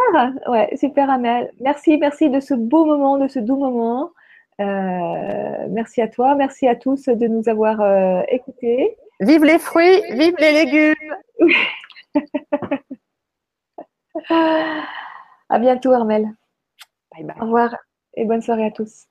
[0.48, 1.52] Ouais, super, Amel.
[1.62, 4.12] Merci, merci de ce beau moment, de ce doux moment.
[4.60, 8.98] Euh, merci à toi, merci à tous de nous avoir euh, écoutés.
[9.22, 10.96] Vive les fruits, vive les légumes.
[15.52, 16.28] À bientôt, Armel.
[17.12, 17.36] Bye bye.
[17.40, 17.76] Au revoir
[18.16, 19.08] et bonne soirée à tous.